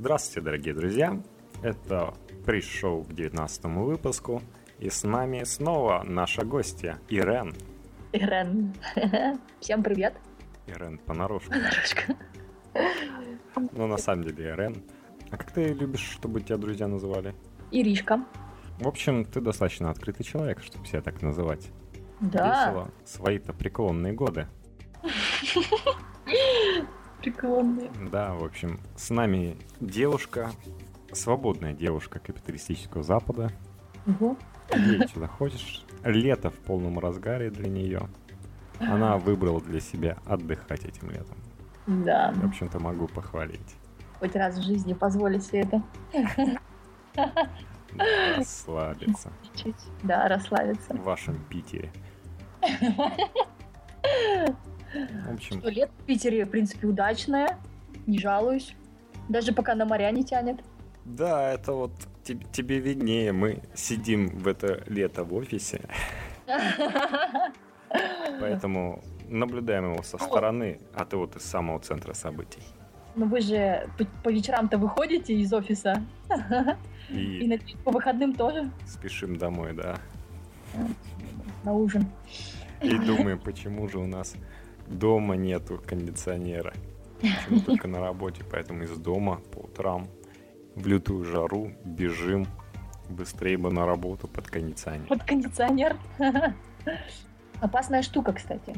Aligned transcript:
Здравствуйте, 0.00 0.40
дорогие 0.40 0.72
друзья! 0.72 1.22
Это 1.62 2.14
приз-шоу 2.46 3.04
к 3.04 3.12
19 3.12 3.64
выпуску. 3.64 4.40
И 4.78 4.88
с 4.88 5.04
нами 5.04 5.44
снова 5.44 6.02
наша 6.04 6.42
гостья 6.42 6.98
Ирен. 7.10 7.54
Ирен. 8.12 8.72
Всем 9.60 9.82
привет. 9.82 10.14
Ирен 10.66 10.96
понарошку. 10.96 11.52
Понарошку. 11.52 12.14
Ну, 13.72 13.86
на 13.86 13.98
самом 13.98 14.24
деле, 14.24 14.48
Ирен. 14.48 14.82
А 15.30 15.36
как 15.36 15.50
ты 15.50 15.64
любишь, 15.74 16.08
чтобы 16.14 16.40
тебя 16.40 16.56
друзья 16.56 16.88
называли? 16.88 17.34
Иришка. 17.70 18.24
В 18.78 18.88
общем, 18.88 19.26
ты 19.26 19.42
достаточно 19.42 19.90
открытый 19.90 20.24
человек, 20.24 20.62
чтобы 20.62 20.86
себя 20.86 21.02
так 21.02 21.20
называть. 21.20 21.70
Да. 22.20 22.70
Весело. 22.70 22.90
Свои-то 23.04 23.52
преклонные 23.52 24.14
годы. 24.14 24.46
Прикольные. 27.20 27.90
Да, 28.10 28.34
в 28.34 28.44
общем, 28.44 28.80
с 28.96 29.10
нами 29.10 29.56
девушка, 29.80 30.50
свободная 31.12 31.74
девушка 31.74 32.18
капиталистического 32.18 33.02
Запада. 33.02 33.50
Угу. 34.06 34.36
Ей 34.76 35.06
сюда 35.08 35.26
хочешь. 35.26 35.84
Лето 36.04 36.50
в 36.50 36.54
полном 36.54 36.98
разгаре 36.98 37.50
для 37.50 37.68
нее. 37.68 38.08
Она 38.78 39.18
выбрала 39.18 39.60
для 39.60 39.80
себя 39.80 40.16
отдыхать 40.24 40.84
этим 40.84 41.10
летом. 41.10 41.36
Да. 41.86 42.32
В 42.34 42.46
общем-то, 42.46 42.78
могу 42.78 43.08
похвалить. 43.08 43.76
Хоть 44.18 44.36
раз 44.36 44.56
в 44.56 44.62
жизни 44.62 44.94
позволить 44.94 45.44
себе 45.44 45.60
это. 45.60 45.82
Расслабиться 48.36 49.32
Чуть. 49.54 49.74
Да, 50.02 50.28
расслабиться. 50.28 50.94
в 50.94 51.02
вашем 51.02 51.38
Питере. 51.48 51.90
В 54.92 55.34
общем, 55.34 55.60
Что 55.60 55.70
лет 55.70 55.90
в 55.98 56.04
Питере, 56.04 56.44
в 56.44 56.50
принципе, 56.50 56.86
удачное. 56.86 57.58
Не 58.06 58.18
жалуюсь. 58.18 58.74
Даже 59.28 59.52
пока 59.52 59.74
на 59.74 59.84
моря 59.84 60.10
не 60.10 60.24
тянет. 60.24 60.56
да, 61.04 61.52
это 61.52 61.72
вот 61.72 61.92
тебе, 62.24 62.44
тебе 62.52 62.78
виднее. 62.80 63.32
Мы 63.32 63.62
сидим 63.74 64.28
в 64.38 64.46
это 64.48 64.82
лето 64.86 65.24
в 65.24 65.32
офисе, 65.34 65.80
поэтому 68.40 69.02
наблюдаем 69.28 69.92
его 69.92 70.02
со 70.02 70.18
стороны, 70.18 70.80
а 70.94 71.04
ты 71.04 71.16
вот 71.16 71.36
из 71.36 71.42
самого 71.42 71.78
центра 71.80 72.14
событий. 72.14 72.62
Ну 73.16 73.26
вы 73.26 73.40
же 73.40 73.88
по, 74.22 74.30
вечерам-то 74.30 74.78
выходите 74.78 75.34
из 75.34 75.52
офиса. 75.52 76.02
И 77.08 77.44
И 77.44 77.58
по 77.84 77.90
выходным 77.90 78.34
тоже 78.34 78.70
спешим 78.86 79.36
домой, 79.36 79.72
да. 79.72 79.98
на 81.64 81.72
ужин. 81.72 82.06
И 82.82 82.96
думаем, 82.98 83.38
почему 83.40 83.88
же 83.88 83.98
у 83.98 84.06
нас 84.06 84.34
дома 84.90 85.36
нету 85.36 85.80
кондиционера. 85.86 86.74
Почему 87.20 87.60
только 87.66 87.88
на 87.88 88.00
работе, 88.00 88.44
поэтому 88.50 88.84
из 88.84 88.96
дома 88.96 89.40
по 89.52 89.60
утрам 89.60 90.08
в 90.74 90.86
лютую 90.86 91.24
жару 91.24 91.72
бежим 91.84 92.46
быстрее 93.08 93.56
бы 93.56 93.72
на 93.72 93.86
работу 93.86 94.28
под 94.28 94.48
кондиционер. 94.48 95.06
Под 95.06 95.24
кондиционер. 95.24 95.96
Опасная 97.60 98.02
штука, 98.02 98.32
кстати. 98.32 98.74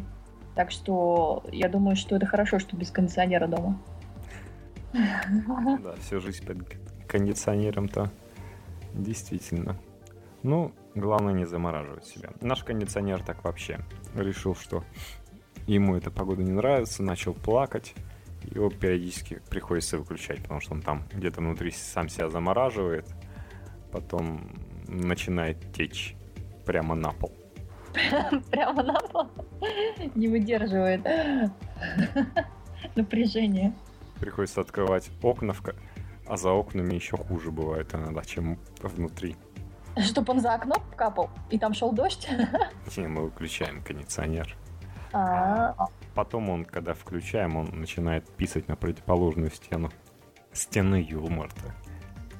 Так 0.55 0.71
что 0.71 1.45
я 1.51 1.69
думаю, 1.69 1.97
что 1.97 2.17
это 2.17 2.27
хорошо, 2.27 2.59
что 2.59 2.77
без 2.77 2.91
кондиционера 2.91 3.47
дома. 3.47 3.81
Да, 4.93 5.95
всю 6.01 6.21
жизнь 6.21 6.45
под 6.47 6.59
кондиционером-то 7.09 8.11
действительно. 8.95 9.77
Ну, 10.43 10.73
главное 10.95 11.33
не 11.33 11.47
замораживать 11.47 12.05
себя. 12.05 12.31
Наш 12.41 12.65
кондиционер 12.65 13.23
так 13.23 13.45
вообще 13.45 13.81
решил, 14.15 14.55
что 14.55 14.85
ему 15.67 15.97
эта 15.97 16.11
погода 16.11 16.43
не 16.43 16.53
нравится, 16.53 17.03
начал 17.03 17.35
плакать. 17.35 17.95
Его 18.45 18.71
периодически 18.71 19.41
приходится 19.49 19.99
выключать, 19.99 20.43
потому 20.43 20.61
что 20.61 20.75
он 20.75 20.83
там 20.83 21.05
где-то 21.13 21.41
внутри 21.41 21.71
сам 21.71 22.09
себя 22.09 22.29
замораживает, 22.29 23.07
потом 23.93 24.51
начинает 24.89 25.73
течь 25.73 26.17
прямо 26.67 26.95
на 26.95 27.11
пол. 27.11 27.33
Прямо 28.51 28.83
на 28.83 28.99
пол. 29.01 29.29
Не 30.15 30.29
выдерживает 30.29 31.07
напряжение. 32.97 33.75
Приходится 34.19 34.63
открывать 34.63 35.11
окна, 35.23 35.55
а 36.27 36.37
за 36.37 36.51
окнами 36.51 36.95
еще 36.95 37.17
хуже 37.17 37.51
бывает 37.51 37.95
иногда, 37.95 38.23
чем 38.23 38.59
внутри. 38.83 39.37
Чтоб 39.99 40.29
он 40.31 40.41
за 40.41 40.55
окно 40.55 40.77
капал, 40.97 41.29
и 41.51 41.59
там 41.59 41.75
шел 41.75 41.93
дождь. 41.93 42.29
Не, 42.97 43.09
мы 43.09 43.25
выключаем 43.25 43.83
кондиционер. 43.83 44.57
А, 45.13 45.89
Потом 46.15 46.51
он, 46.51 46.65
когда 46.65 46.95
включаем, 46.95 47.57
он 47.57 47.69
начинает 47.73 48.29
писать 48.31 48.69
на 48.69 48.77
противоположную 48.77 49.51
стену. 49.51 49.91
Стены 50.53 51.07
Юлмарта. 51.09 51.75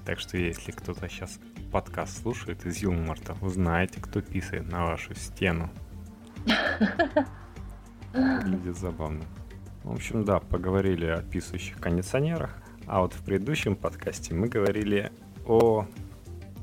Так 0.05 0.19
что 0.19 0.37
если 0.37 0.73
кто-то 0.73 1.09
сейчас 1.09 1.39
подкаст 1.71 2.23
слушает 2.23 2.67
из 2.67 2.79
Юлмарта, 2.79 3.35
вы 3.35 3.49
знаете, 3.49 4.01
кто 4.01 4.21
писает 4.21 4.71
на 4.71 4.85
вашу 4.85 5.15
стену. 5.15 5.71
Выглядит 8.13 8.77
забавно. 8.77 9.25
В 9.85 9.93
общем, 9.93 10.25
да, 10.25 10.39
поговорили 10.39 11.07
о 11.07 11.23
писающих 11.23 11.79
кондиционерах. 11.79 12.55
А 12.87 13.01
вот 13.01 13.15
в 13.15 13.25
предыдущем 13.25 13.75
подкасте 13.75 14.35
мы 14.35 14.49
говорили 14.49 15.11
о 15.47 15.87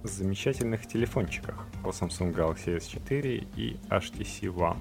замечательных 0.04 0.86
телефончиках. 0.86 1.66
О 1.84 1.90
Samsung 1.90 2.36
Galaxy 2.36 2.78
S4 2.78 3.48
и 3.56 3.80
HTC 3.90 4.54
One 4.54 4.78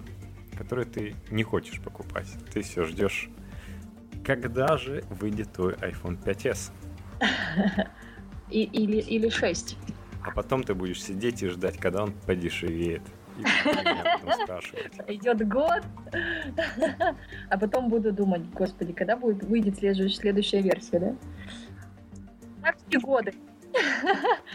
который 0.59 0.85
ты 0.85 1.15
не 1.31 1.45
хочешь 1.45 1.81
покупать. 1.81 2.27
Ты 2.53 2.63
все 2.63 2.85
ждешь, 2.85 3.31
когда 4.25 4.77
же 4.77 5.05
выйдет 5.09 5.53
твой 5.53 5.75
iPhone 5.75 6.21
5s. 6.23 6.73
и, 8.51 8.65
или, 8.65 8.99
или 8.99 9.29
6. 9.29 9.77
А 10.25 10.31
потом 10.33 10.65
ты 10.65 10.75
будешь 10.75 11.03
сидеть 11.03 11.43
и 11.43 11.49
ждать, 11.49 11.79
когда 11.79 12.03
он 12.03 12.13
подешевеет. 12.27 13.03
Идет 15.07 15.47
год, 15.49 15.85
а 17.51 17.59
потом 17.59 17.89
буду 17.89 18.13
думать, 18.13 18.43
господи, 18.51 18.93
когда 18.93 19.17
будет 19.17 19.45
выйдет 19.45 19.79
следующая, 19.79 20.17
следующая 20.17 20.61
версия, 20.61 20.99
да? 20.99 21.17
Так 22.63 22.77
все 22.89 22.99
годы. 22.99 23.33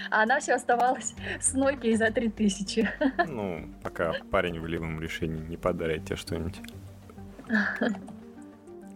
А 0.09 0.23
она 0.23 0.39
все 0.39 0.53
оставалась 0.53 1.15
с 1.39 1.55
Nokia 1.55 1.95
за 1.95 2.11
3000. 2.11 2.89
Ну, 3.27 3.67
пока 3.81 4.13
парень 4.31 4.59
в 4.59 4.67
левом 4.67 5.01
решении 5.01 5.41
не 5.47 5.57
подарит 5.57 6.05
тебе 6.05 6.15
что-нибудь. 6.15 6.59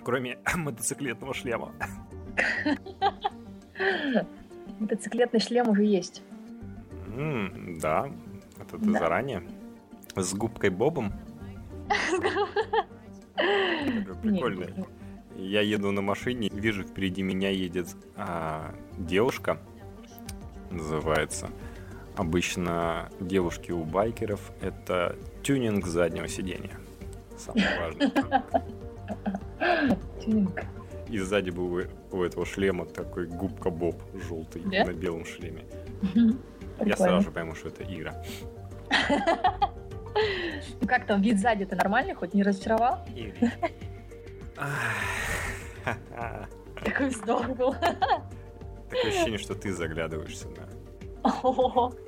Кроме 0.03 0.37
мотоциклетного 0.55 1.33
шлема. 1.33 1.71
Мотоциклетный 4.79 5.39
шлем 5.39 5.69
уже 5.69 5.83
есть. 5.83 6.21
М, 7.15 7.79
да, 7.79 8.09
это 8.59 8.77
ты 8.77 8.85
Да. 8.91 8.99
заранее. 8.99 9.43
С 10.15 10.33
губкой 10.33 10.69
Бобом. 10.69 11.13
Не, 14.23 14.41
Я 15.35 15.61
еду 15.61 15.91
на 15.91 16.01
машине, 16.01 16.49
вижу, 16.51 16.83
впереди 16.83 17.21
меня 17.21 17.49
едет 17.51 17.87
а, 18.15 18.73
девушка, 18.97 19.59
называется. 20.69 21.49
Обычно 22.15 23.09
девушки 23.19 23.71
у 23.71 23.83
байкеров 23.83 24.51
это 24.61 25.15
тюнинг 25.43 25.85
заднего 25.85 26.27
сидения. 26.27 26.77
Самое 27.37 27.67
важное. 27.79 28.11
Тюнинг. 30.23 30.63
И 31.09 31.19
сзади 31.19 31.51
был 31.51 31.85
у, 32.11 32.23
этого 32.23 32.45
шлема 32.45 32.85
такой 32.85 33.27
губка 33.27 33.69
Боб 33.69 33.95
желтый 34.27 34.61
Да? 34.65 34.85
на 34.85 34.93
белом 34.93 35.25
шлеме. 35.25 35.63
Я 36.83 36.97
сразу 36.97 37.25
же 37.25 37.31
пойму, 37.31 37.55
что 37.55 37.69
это 37.69 37.83
Ира. 37.83 38.13
Ну 40.81 40.87
как 40.87 41.05
там, 41.05 41.21
вид 41.21 41.39
сзади-то 41.39 41.75
нормальный, 41.75 42.13
хоть 42.15 42.33
не 42.33 42.41
разочаровал? 42.43 43.05
Такой 46.83 47.09
вздох 47.09 47.47
был. 47.49 47.75
Такое 48.89 49.11
ощущение, 49.11 49.37
что 49.37 49.55
ты 49.55 49.73
заглядываешь 49.73 50.37
сюда. 50.37 50.67
О, 51.23 51.91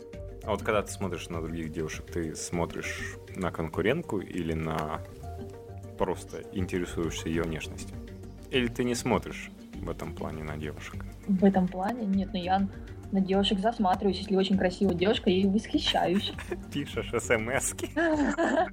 А 0.44 0.52
вот 0.52 0.64
когда 0.64 0.82
ты 0.82 0.92
смотришь 0.92 1.30
на 1.30 1.42
других 1.42 1.72
девушек, 1.72 2.06
ты 2.12 2.36
смотришь 2.36 3.16
на 3.36 3.52
конкурентку 3.52 4.20
или 4.20 4.54
на 4.54 5.02
просто 5.98 6.44
интересуешься 6.54 7.28
ее 7.28 7.44
внешностью? 7.44 7.98
Или 8.50 8.68
ты 8.68 8.84
не 8.84 8.96
смотришь 8.96 9.52
в 9.76 9.90
этом 9.90 10.16
плане 10.16 10.44
на 10.44 10.58
девушек? 10.58 11.06
В 11.28 11.46
этом 11.46 11.68
плане 11.68 12.06
нет, 12.06 12.30
но 12.34 12.40
я 12.40 12.68
на 13.12 13.22
девушек 13.22 13.60
засматриваюсь. 13.60 14.20
Если 14.20 14.36
очень 14.36 14.58
красивая 14.58 14.96
девушка, 14.96 15.30
я 15.30 15.36
ей 15.36 15.48
восхищаюсь. 15.48 16.34
Пишешь 16.74 17.12
смс 17.22 17.76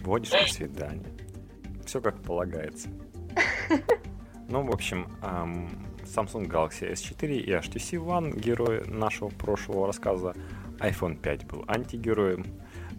Водишь 0.00 0.32
на 0.32 0.46
свидание. 0.46 1.12
Все 1.84 2.00
как 2.00 2.22
полагается. 2.22 2.88
Ну, 4.50 4.62
в 4.64 4.72
общем, 4.72 5.06
Samsung 5.22 6.48
Galaxy 6.48 6.92
S4 6.92 7.36
и 7.36 7.52
HTC 7.52 8.04
One 8.04 8.36
герои 8.36 8.82
нашего 8.84 9.28
прошлого 9.28 9.86
рассказа. 9.86 10.34
iPhone 10.80 11.16
5 11.20 11.46
был 11.46 11.64
антигероем. 11.68 12.44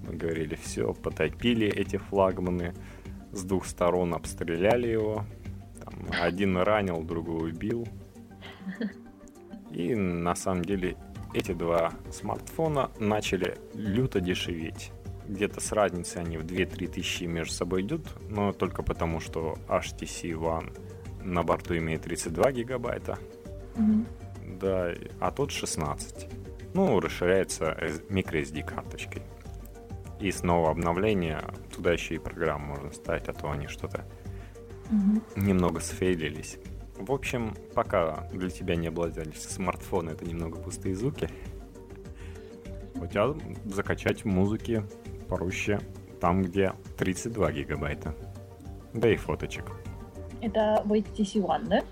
Мы 0.07 0.13
говорили, 0.13 0.55
все, 0.55 0.93
потопили 0.93 1.67
эти 1.67 1.97
флагманы. 1.97 2.73
С 3.33 3.43
двух 3.43 3.65
сторон 3.65 4.13
обстреляли 4.13 4.87
его. 4.87 5.25
Там 5.83 5.93
один 6.21 6.55
ранил, 6.55 7.03
другой 7.03 7.51
убил. 7.51 7.85
И 9.71 9.93
на 9.93 10.35
самом 10.35 10.63
деле 10.63 10.95
эти 11.33 11.51
два 11.51 11.91
смартфона 12.13 12.91
начали 12.97 13.57
люто 13.73 14.21
дешеветь. 14.21 14.93
Где-то 15.27 15.59
с 15.59 15.73
разницей 15.73 16.21
они 16.21 16.37
в 16.37 16.45
2-3 16.45 16.87
тысячи 16.87 17.25
между 17.25 17.53
собой 17.53 17.81
идут, 17.81 18.07
но 18.29 18.53
только 18.53 18.83
потому, 18.83 19.19
что 19.19 19.57
HTC 19.67 20.31
One 20.31 20.73
на 21.23 21.43
борту 21.43 21.77
имеет 21.77 22.01
32 22.03 22.51
гигабайта, 22.51 23.17
Мгм. 23.75 24.05
да, 24.59 24.91
а 25.19 25.31
тот 25.31 25.51
16. 25.51 26.27
Ну, 26.73 26.99
расширяется 26.99 27.77
microSD 28.09 28.63
карточкой. 28.63 29.21
И 30.19 30.31
снова 30.31 30.69
обновление, 30.71 31.41
туда 31.75 31.91
еще 31.93 32.15
и 32.15 32.19
программу 32.19 32.75
можно 32.75 32.91
ставить, 32.93 33.27
а 33.27 33.33
то 33.33 33.49
они 33.51 33.67
что-то 33.67 34.05
Мгм. 34.89 35.23
немного 35.35 35.79
сфейлились. 35.79 36.57
В 36.97 37.11
общем, 37.11 37.55
пока 37.73 38.27
для 38.31 38.49
тебя 38.49 38.75
не 38.75 38.87
обладались 38.87 39.41
смартфоны, 39.43 40.11
это 40.11 40.23
немного 40.25 40.59
пустые 40.59 40.95
звуки. 40.95 41.29
У 42.95 43.07
тебя 43.07 43.33
закачать 43.65 44.23
музыки 44.25 44.83
проще 45.27 45.79
там, 46.19 46.43
где 46.43 46.73
32 46.97 47.51
гигабайта. 47.51 48.13
Да 48.93 49.09
и 49.09 49.15
фоточек. 49.15 49.65
Это 50.41 50.81
в 50.85 50.91
HTC 50.93 51.35
One, 51.41 51.67
да? 51.67 51.83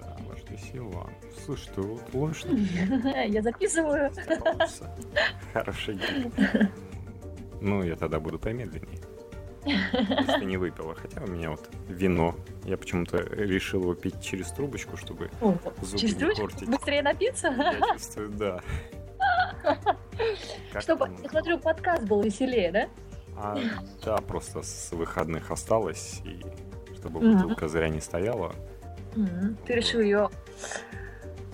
Да, 0.00 0.16
ваш 0.28 0.40
One. 0.72 1.10
Слушай, 1.44 1.70
ты 1.74 1.80
вот 1.80 2.14
ловишь 2.14 2.44
Я 3.28 3.42
записываю. 3.42 4.12
Хороший 5.52 5.94
гид. 5.94 6.32
Ну, 7.60 7.82
я 7.82 7.96
тогда 7.96 8.20
буду 8.20 8.38
помедленнее. 8.38 9.00
Если 9.64 10.44
не 10.44 10.56
выпила. 10.56 10.94
Хотя 10.94 11.22
у 11.22 11.26
меня 11.26 11.50
вот 11.50 11.68
вино. 11.88 12.36
Я 12.64 12.76
почему-то 12.76 13.18
решил 13.18 13.82
его 13.82 13.94
пить 13.94 14.22
через 14.22 14.52
трубочку, 14.52 14.96
чтобы 14.96 15.28
О, 15.40 15.54
зубы 15.82 15.98
Через 15.98 16.14
не 16.14 16.20
трубочку 16.20 16.42
портить. 16.42 16.68
быстрее 16.68 17.02
напиться? 17.02 17.48
Я 17.48 17.80
чувствую, 17.94 18.28
да. 18.28 18.60
Как 20.72 20.82
Чтобы, 20.82 21.10
я 21.22 21.28
смотрю, 21.28 21.58
подкаст 21.58 22.04
был 22.04 22.22
веселее, 22.22 22.70
да? 22.70 22.88
А, 23.36 23.58
да, 24.04 24.16
просто 24.18 24.62
с 24.62 24.92
выходных 24.92 25.50
осталось, 25.50 26.20
и 26.24 26.40
чтобы 26.98 27.20
Мгм. 27.20 27.42
бутылка 27.42 27.68
зря 27.68 27.88
не 27.88 28.00
стояла. 28.00 28.54
Мгм. 29.14 29.56
Ты 29.66 29.74
решил 29.74 30.00
ее 30.00 30.28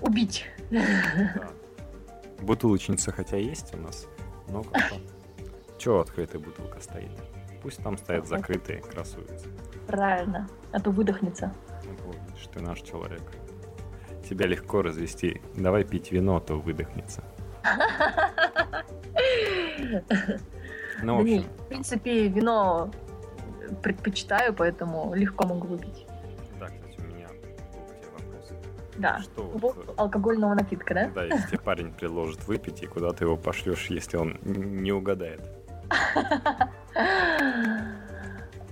убить. 0.00 0.46
Да. 0.70 0.82
Бутылочница 2.40 3.12
хотя 3.12 3.36
есть 3.36 3.74
у 3.74 3.76
нас, 3.78 4.06
но 4.48 4.62
как-то... 4.62 4.96
Чего 5.78 6.00
открытая 6.00 6.40
бутылка 6.40 6.80
стоит? 6.80 7.10
Пусть 7.62 7.82
там 7.82 7.98
стоят 7.98 8.26
закрытые, 8.26 8.80
красуются. 8.80 9.46
Правильно. 9.86 10.48
А 10.72 10.80
то 10.80 10.90
выдохнется. 10.90 11.52
Вот, 12.06 12.16
ты 12.52 12.60
наш 12.60 12.80
человек. 12.80 13.22
Тебя 14.28 14.46
легко 14.46 14.82
развести. 14.82 15.42
Давай 15.54 15.84
пить 15.84 16.10
вино, 16.12 16.36
а 16.36 16.40
то 16.40 16.56
выдохнется. 16.56 17.22
Ну, 21.02 21.16
в 21.16 21.20
общем, 21.20 21.42
в 21.42 21.68
принципе, 21.68 22.28
вино 22.28 22.90
предпочитаю, 23.82 24.54
поэтому 24.54 25.14
легко 25.14 25.46
могу 25.46 25.68
выпить. 25.68 26.06
да, 26.58 26.66
кстати, 26.66 26.98
у 26.98 27.02
меня 27.14 27.28
вопрос. 28.12 28.52
Да. 28.96 29.18
Что 29.20 29.42
вот, 29.42 29.60
поводу 29.60 29.94
алкогольного 29.96 30.54
напитка, 30.54 30.94
да? 30.94 31.10
Да, 31.14 31.24
если 31.24 31.48
тебе 31.48 31.58
парень 31.58 31.92
предложит 31.92 32.46
выпить, 32.46 32.82
и 32.82 32.86
куда 32.86 33.12
ты 33.12 33.24
его 33.24 33.36
пошлешь, 33.36 33.86
если 33.86 34.16
он 34.16 34.38
не 34.44 34.92
угадает. 34.92 35.40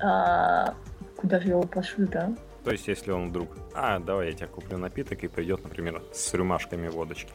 А, 0.05 0.75
Куда 1.17 1.39
же 1.39 1.51
его 1.51 1.63
пошлю, 1.63 2.09
да? 2.09 2.35
То 2.65 2.73
есть, 2.73 2.89
если 2.89 3.13
он 3.13 3.31
вдруг, 3.31 3.57
а, 3.75 4.01
давай 4.01 4.27
я 4.27 4.33
тебе 4.33 4.49
куплю 4.49 4.77
напиток, 4.77 5.23
и 5.23 5.29
придет, 5.29 5.63
например, 5.63 6.03
с 6.13 6.35
рюмашками 6.35 6.89
водочки. 6.89 7.33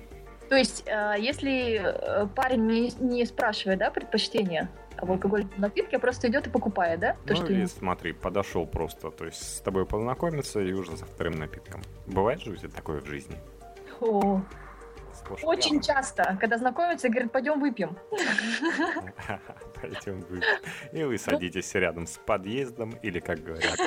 То 0.50 0.56
есть, 0.56 0.86
а, 0.90 1.16
если 1.16 1.82
э, 1.82 2.28
парень 2.36 2.66
не, 2.66 2.92
не 3.00 3.26
спрашивает, 3.26 3.80
да, 3.80 3.90
предпочтения 3.90 4.70
в 5.02 5.12
алкогольном 5.12 5.50
напитке, 5.58 5.98
а 5.98 6.00
просто 6.00 6.28
идет 6.28 6.48
и 6.48 6.50
покупает, 6.50 7.00
да? 7.00 7.14
То, 7.14 7.20
ну, 7.30 7.36
что 7.36 7.46
или 7.48 7.60
ему- 7.60 7.68
смотри, 7.68 8.14
подошел 8.14 8.66
просто, 8.66 9.12
то 9.12 9.26
есть 9.26 9.58
с 9.58 9.62
тобой 9.62 9.86
познакомиться 9.86 10.60
и 10.60 10.74
уже 10.74 10.96
за 10.96 11.06
вторым 11.06 11.34
напитком. 11.36 11.82
Бывает 12.08 12.42
же 12.42 12.52
у 12.52 12.56
тебя 12.56 12.70
такое 12.70 13.02
в 13.02 13.06
жизни? 13.06 13.36
О, 14.00 14.42
и 15.42 15.46
очень 15.46 15.76
рядом. 15.76 15.96
часто, 15.96 16.38
когда 16.40 16.58
знакомятся, 16.58 17.10
говорят, 17.10 17.32
пойдем 17.32 17.60
выпьем. 17.60 17.98
Пойдем 19.82 20.22
вы. 20.30 20.42
И 20.92 21.04
вы 21.04 21.18
садитесь 21.18 21.74
рядом 21.76 22.08
с 22.08 22.18
подъездом, 22.18 22.92
или, 23.02 23.20
как 23.20 23.44
говорят 23.44 23.78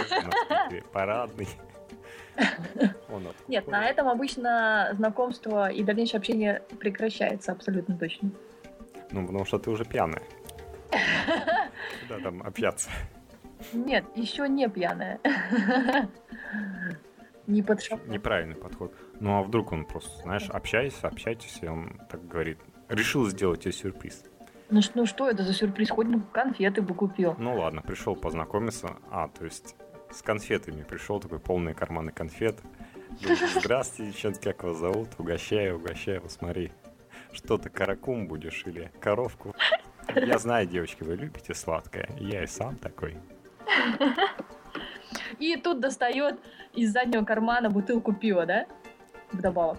парадный. 0.93 1.49
Нет, 3.49 3.67
на 3.67 3.87
этом 3.87 4.09
обычно 4.09 4.91
знакомство 4.95 5.71
и 5.71 5.83
дальнейшее 5.83 6.19
общение 6.19 6.63
прекращается 6.79 7.53
абсолютно 7.53 7.97
точно. 7.97 8.31
Ну, 9.11 9.27
потому 9.27 9.45
что 9.45 9.59
ты 9.59 9.71
уже 9.71 9.85
пьяная. 9.85 10.23
Куда 12.03 12.21
там 12.23 12.43
общаться? 12.43 12.91
Нет, 13.73 14.05
еще 14.15 14.49
не 14.49 14.69
пьяная. 14.69 15.21
Не 17.47 17.63
под 17.63 17.81
Неправильный 18.07 18.55
подход. 18.55 18.95
Ну, 19.19 19.37
а 19.37 19.43
вдруг 19.43 19.73
он 19.73 19.85
просто, 19.85 20.23
знаешь, 20.23 20.49
общайся, 20.51 21.09
общайтесь, 21.09 21.59
и 21.63 21.67
он 21.67 22.01
так 22.09 22.27
говорит, 22.29 22.59
решил 22.89 23.29
сделать 23.29 23.63
тебе 23.63 23.73
сюрприз. 23.73 24.23
Ну, 24.71 24.81
ну 24.95 25.05
что 25.05 25.29
это 25.29 25.43
за 25.43 25.53
сюрприз? 25.53 25.91
Хоть 25.91 26.07
бы 26.07 26.23
конфеты 26.33 26.81
бы 26.81 26.95
купил. 26.95 27.35
Ну 27.39 27.59
ладно, 27.59 27.83
пришел 27.83 28.15
познакомиться. 28.15 28.97
А, 29.11 29.27
то 29.29 29.45
есть 29.45 29.75
с 30.13 30.23
конфетами 30.23 30.85
пришел, 30.85 31.19
такой 31.19 31.41
полные 31.41 31.75
карманы 31.75 32.13
конфет. 32.13 32.61
Здравствуйте, 33.57 34.13
девчонки, 34.13 34.45
как 34.45 34.63
вас 34.63 34.77
зовут? 34.77 35.09
Угощаю, 35.19 35.77
угощаю, 35.77 36.23
смотри. 36.29 36.73
Что 37.33 37.59
ты, 37.59 37.69
каракум 37.69 38.29
будешь 38.29 38.65
или 38.67 38.93
коровку? 39.01 39.55
Я 40.17 40.39
знаю, 40.39 40.67
девочки, 40.67 41.03
вы 41.03 41.17
любите 41.17 41.55
сладкое. 41.55 42.09
Я 42.19 42.43
и 42.43 42.47
сам 42.47 42.77
такой. 42.77 43.17
И 45.39 45.57
тут 45.57 45.81
достает 45.81 46.39
из 46.75 46.93
заднего 46.93 47.25
кармана 47.25 47.71
бутылку 47.71 48.13
пива, 48.13 48.47
да? 48.47 48.67
Вдобавок. 49.33 49.79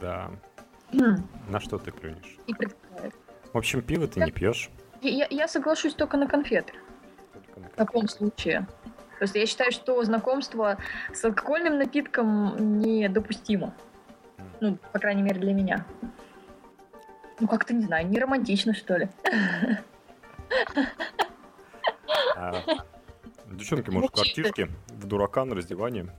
Да. 0.00 0.30
На 1.48 1.60
что 1.60 1.78
ты 1.78 1.90
клюнешь? 1.90 2.38
И 2.46 2.54
предлагает. 2.54 3.14
В 3.52 3.58
общем, 3.58 3.82
пиво 3.82 4.08
ты 4.08 4.20
не 4.20 4.32
пьешь. 4.32 4.70
Я, 5.00 5.26
я 5.30 5.48
соглашусь 5.48 5.94
только 5.94 6.16
на 6.16 6.26
конфеты. 6.26 6.72
Только 7.32 7.60
на 7.60 7.68
В 7.68 7.72
таком 7.72 8.08
случае. 8.08 8.66
То 9.18 9.24
есть 9.24 9.34
я 9.36 9.46
считаю, 9.46 9.70
что 9.70 10.02
знакомство 10.02 10.78
с 11.12 11.24
алкогольным 11.24 11.78
напитком 11.78 12.80
недопустимо. 12.80 13.74
Ну, 14.60 14.76
по 14.92 14.98
крайней 14.98 15.22
мере, 15.22 15.40
для 15.40 15.52
меня. 15.52 15.86
Ну, 17.40 17.48
как-то, 17.48 17.74
не 17.74 17.84
знаю, 17.84 18.06
не 18.08 18.18
романтично, 18.18 18.74
что 18.74 18.96
ли. 18.96 19.08
А, 22.36 22.62
девчонки, 23.46 23.90
может, 23.90 24.10
в 24.10 24.14
квартирке, 24.14 24.68
в 24.88 25.06
дурака 25.06 25.44
на 25.44 25.54
раздевании. 25.54 26.10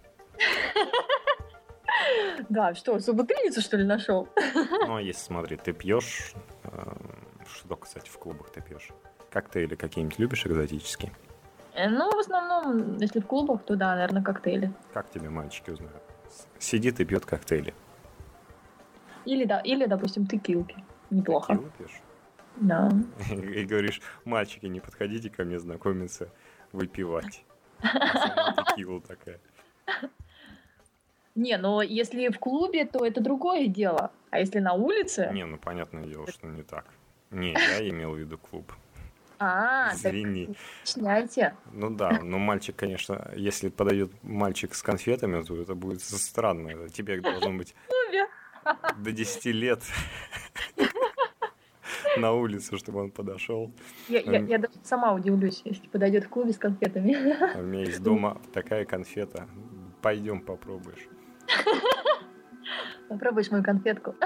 Да, 2.50 2.74
что, 2.74 3.00
собутыльницу, 3.00 3.62
что 3.62 3.78
ли, 3.78 3.84
нашел? 3.86 4.28
Ну, 4.54 4.96
а 4.96 5.02
если, 5.02 5.22
смотри, 5.22 5.58
ты 5.58 5.74
пьешь, 5.74 6.34
э, 6.64 6.70
что, 7.48 7.76
кстати, 7.76 8.10
в 8.10 8.18
клубах 8.18 8.50
ты 8.50 8.62
пьешь? 8.62 8.90
Коктейли 9.30 9.76
какие-нибудь 9.76 10.20
любишь 10.20 10.46
экзотические? 10.46 11.12
Э, 11.74 11.90
Ну, 11.90 12.12
в 12.12 12.20
основном, 12.20 12.98
если 12.98 13.20
в 13.20 13.26
клубах, 13.28 13.64
то 13.64 13.76
да, 13.76 13.96
наверное, 13.96 14.24
коктейли. 14.24 14.72
Как 14.94 15.10
тебе 15.10 15.30
мальчики 15.30 15.70
узнают? 15.70 16.02
Сидит 16.60 17.00
и 17.00 17.06
пьет 17.06 17.26
коктейли. 17.26 17.74
Или, 19.26 19.46
да, 19.46 19.60
или, 19.60 19.86
допустим, 19.86 20.28
текилки. 20.28 20.84
Неплохо. 21.16 21.54
Текилу 21.54 21.72
пьешь? 21.78 22.02
Да. 22.58 22.90
И 23.32 23.66
говоришь, 23.66 24.02
мальчики, 24.26 24.66
не 24.66 24.82
подходите 24.82 25.30
ко 25.30 25.44
мне 25.46 25.60
знакомиться, 25.60 26.30
выпивать. 26.74 27.46
Текила 27.82 29.00
такая. 29.02 29.40
Не, 31.36 31.58
но 31.58 31.82
если 31.82 32.30
в 32.30 32.40
клубе, 32.40 32.86
то 32.86 33.06
это 33.06 33.22
другое 33.22 33.68
дело. 33.68 34.12
А 34.30 34.40
если 34.40 34.60
на 34.60 34.74
улице... 34.74 35.30
Не, 35.34 35.46
ну 35.46 35.58
понятное 35.58 36.06
дело, 36.06 36.30
что 36.30 36.48
не 36.48 36.64
так. 36.64 36.86
Не, 37.32 37.54
я 37.54 37.90
имел 37.90 38.14
в 38.14 38.18
виду 38.18 38.38
клуб. 38.38 38.74
А, 39.40 39.92
Извини. 39.94 40.56
уточняйте. 40.82 41.56
Ну 41.74 41.90
да, 41.90 42.20
но 42.24 42.38
мальчик, 42.38 42.76
конечно, 42.76 43.32
если 43.36 43.68
подойдет 43.68 44.12
мальчик 44.24 44.74
с 44.74 44.82
конфетами, 44.82 45.44
то 45.44 45.62
это 45.62 45.76
будет 45.76 46.02
странно. 46.02 46.90
Тебе 46.90 47.20
должно 47.20 47.52
быть 47.54 47.76
клубе. 47.88 48.28
до 48.98 49.12
10 49.12 49.46
лет 49.48 49.82
на 52.18 52.32
улицу, 52.34 52.78
чтобы 52.78 53.00
он 53.02 53.12
подошел. 53.12 53.72
Я, 54.10 54.20
я- 54.22 54.40
Эм. 54.40 54.48
я 54.48 54.58
даже 54.58 54.74
сама 54.84 55.14
удивлюсь, 55.14 55.62
если 55.66 55.88
подойдет 55.88 56.26
в 56.26 56.30
клубе 56.30 56.52
с 56.54 56.58
конфетами. 56.58 57.14
А 57.56 57.60
У 57.60 57.64
меня 57.64 57.84
есть 57.86 58.02
дома 58.04 58.42
такая 58.54 58.86
конфета. 58.86 59.48
Пойдем 60.02 60.42
попробуешь. 60.42 61.08
Попробуешь 63.10 63.52
мою 63.52 63.64
конфетку. 63.64 64.16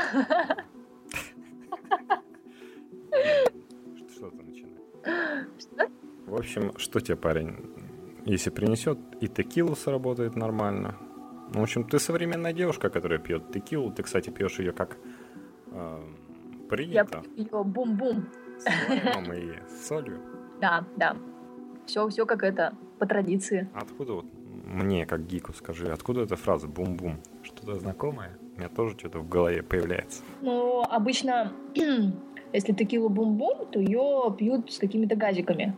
Что 4.09 4.29
ты 4.29 4.43
начинаешь? 4.43 5.47
Что? 5.59 5.87
В 6.25 6.35
общем, 6.35 6.77
что 6.77 6.99
тебе 6.99 7.15
парень 7.17 7.55
если 8.25 8.49
принесет, 8.51 8.99
и 9.21 9.27
текилу 9.27 9.75
сработает 9.75 10.35
нормально. 10.35 10.97
Ну, 11.53 11.61
в 11.61 11.63
общем, 11.63 11.83
ты 11.83 11.97
современная 11.99 12.53
девушка, 12.53 12.89
которая 12.89 13.17
пьет 13.17 13.51
текилу. 13.51 13.91
Ты, 13.91 14.03
кстати, 14.03 14.29
пьешь 14.29 14.59
ее 14.59 14.71
как 14.71 14.97
э, 15.71 16.03
принято. 16.69 17.21
пью 17.35 17.43
ее 17.43 17.63
бум-бум. 17.63 18.25
Лаймом 18.89 19.33
и 19.33 19.53
солью. 19.83 20.19
Да, 20.61 20.85
да. 20.95 21.15
Все, 21.85 22.07
все 22.09 22.25
как 22.25 22.43
это, 22.43 22.73
по 22.99 23.05
традиции. 23.05 23.67
Откуда 23.73 24.13
вот, 24.13 24.25
мне, 24.65 25.05
как 25.05 25.25
гику, 25.25 25.53
скажи, 25.53 25.91
откуда 25.91 26.21
эта 26.21 26.35
фраза 26.35 26.67
бум-бум? 26.67 27.17
Что-то 27.43 27.79
знакомое? 27.79 28.37
У 28.55 28.59
меня 28.59 28.69
тоже 28.69 28.97
что-то 28.97 29.19
в 29.19 29.29
голове 29.29 29.63
появляется. 29.63 30.23
Ну, 30.41 30.83
обычно, 30.83 31.51
если 32.53 32.73
текилу 32.73 33.09
бум-бум, 33.09 33.67
то 33.71 33.79
ее 33.79 34.35
пьют 34.37 34.71
с 34.71 34.77
какими-то 34.77 35.15
газиками, 35.15 35.75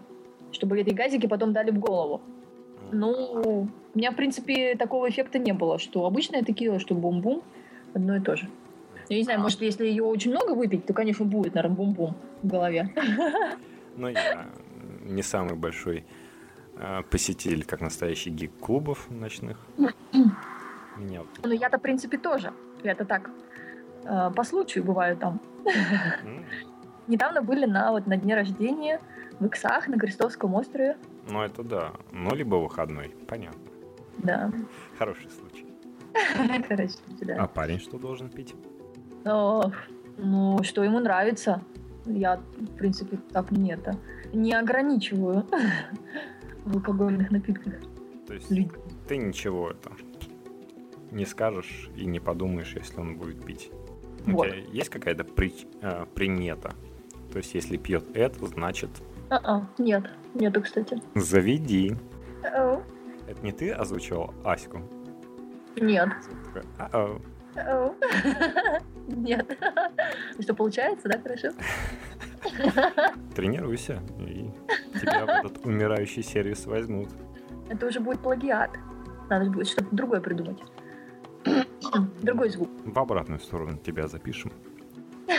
чтобы 0.51 0.79
эти 0.79 0.89
газики 0.89 1.27
потом 1.27 1.53
дали 1.53 1.71
в 1.71 1.79
голову. 1.79 2.21
Ну, 2.91 3.69
у 3.93 3.97
меня, 3.97 4.11
в 4.11 4.15
принципе, 4.15 4.75
такого 4.75 5.09
эффекта 5.09 5.39
не 5.39 5.53
было, 5.53 5.79
что 5.79 6.05
обычная 6.05 6.43
текила, 6.43 6.79
что 6.79 6.95
бум-бум, 6.95 7.43
одно 7.93 8.17
и 8.17 8.19
то 8.19 8.35
же. 8.35 8.49
Я 9.11 9.17
не 9.17 9.23
знаю, 9.23 9.41
может, 9.41 9.61
если 9.61 9.85
ее 9.85 10.03
очень 10.03 10.31
много 10.31 10.53
выпить, 10.53 10.85
то, 10.85 10.93
конечно, 10.93 11.25
будет, 11.25 11.53
наверное, 11.53 11.75
бум-бум 11.75 12.15
в 12.43 12.47
голове. 12.47 12.95
Но 13.97 14.07
я 14.07 14.45
не 15.03 15.21
самый 15.21 15.55
большой 15.55 16.05
э, 16.77 17.01
посетитель, 17.09 17.65
как 17.65 17.81
настоящий 17.81 18.29
гик 18.29 18.57
клубов 18.61 19.09
ночных. 19.09 19.57
Меня 20.97 21.23
Но 21.43 21.53
я-то, 21.53 21.77
в 21.77 21.81
принципе, 21.81 22.17
тоже. 22.17 22.53
Я-то 22.83 23.03
так, 23.03 23.29
э, 24.05 24.31
по 24.33 24.45
случаю 24.45 24.85
бываю 24.85 25.17
там. 25.17 25.41
Недавно 27.07 27.41
были 27.41 27.65
на, 27.65 27.91
вот, 27.91 28.07
на 28.07 28.15
дне 28.15 28.33
рождения 28.33 29.01
в 29.41 29.45
Иксах, 29.45 29.89
на 29.89 29.99
Крестовском 29.99 30.55
острове. 30.55 30.95
Ну, 31.29 31.41
это 31.41 31.63
да. 31.63 31.91
Ну, 32.13 32.33
либо 32.33 32.55
выходной. 32.55 33.13
Понятно. 33.27 33.71
Да. 34.19 34.53
Хороший 34.97 35.29
случай. 35.31 35.67
Короче, 36.69 36.95
да. 37.19 37.43
А 37.43 37.47
парень 37.47 37.79
что 37.79 37.97
должен 37.97 38.29
пить? 38.29 38.55
Ну, 39.23 40.63
что 40.63 40.83
ему 40.83 40.99
нравится. 40.99 41.61
Я, 42.05 42.37
в 42.57 42.77
принципе, 42.77 43.17
так 43.31 43.51
не 43.51 43.71
это. 43.73 43.95
Не 44.33 44.53
ограничиваю 44.53 45.45
в 46.65 46.75
алкогольных 46.77 47.31
напитках 47.31 47.73
То 48.27 48.33
есть 48.33 48.49
людей. 48.49 48.71
ты 49.07 49.17
ничего 49.17 49.71
это 49.71 49.91
не 51.11 51.25
скажешь 51.25 51.89
и 51.95 52.05
не 52.05 52.19
подумаешь, 52.19 52.73
если 52.75 52.99
он 52.99 53.17
будет 53.17 53.43
пить. 53.45 53.69
У 54.25 54.31
Вот. 54.31 54.47
тебя 54.47 54.57
есть 54.71 54.89
какая-то 54.89 55.23
при- 55.25 55.67
э, 55.81 56.05
примета? 56.15 56.73
То 57.31 57.37
есть, 57.39 57.53
если 57.53 57.77
пьет 57.77 58.05
это, 58.15 58.45
значит, 58.45 58.89
А-а, 59.29 59.67
нет, 59.77 60.03
нету, 60.33 60.61
кстати. 60.61 61.01
заведи. 61.15 61.95
Ау. 62.55 62.81
Это 63.27 63.41
не 63.43 63.51
ты 63.51 63.71
озвучивал 63.71 64.33
Аську? 64.43 64.81
Нет. 65.75 66.09
Такой, 66.77 67.19
Нет. 69.11 69.57
Что, 70.39 70.53
получается, 70.53 71.07
да, 71.09 71.19
хорошо? 71.19 71.49
Тренируйся, 73.35 74.01
и 74.19 74.49
тебя 74.99 75.25
в 75.25 75.45
этот 75.45 75.65
умирающий 75.65 76.23
сервис 76.23 76.65
возьмут. 76.65 77.09
Это 77.69 77.85
уже 77.87 77.99
будет 77.99 78.19
плагиат. 78.19 78.71
Надо 79.29 79.49
будет 79.49 79.67
что-то 79.67 79.87
другое 79.95 80.19
придумать. 80.19 80.59
Другой 82.21 82.49
звук. 82.49 82.69
В 82.85 82.99
обратную 82.99 83.39
сторону 83.39 83.77
тебя 83.77 84.07
запишем. 84.07 84.51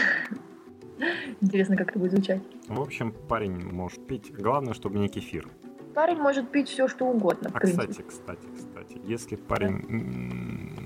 Интересно, 1.41 1.76
как 1.76 1.91
это 1.91 1.99
будет 1.99 2.12
звучать. 2.12 2.43
В 2.69 2.81
общем, 2.81 3.12
парень 3.29 3.69
может 3.71 4.07
пить. 4.07 4.33
Главное, 4.33 4.73
чтобы 4.75 4.99
не 4.99 5.09
кефир. 5.09 5.49
Парень 5.95 6.17
может 6.19 6.50
пить 6.50 6.69
все, 6.69 6.88
что 6.88 7.07
угодно, 7.07 7.50
А 7.52 7.59
принципе. 7.61 7.87
кстати, 7.88 8.09
кстати, 8.09 8.47
кстати, 8.57 9.00
если 9.05 9.37
парень 9.37 9.85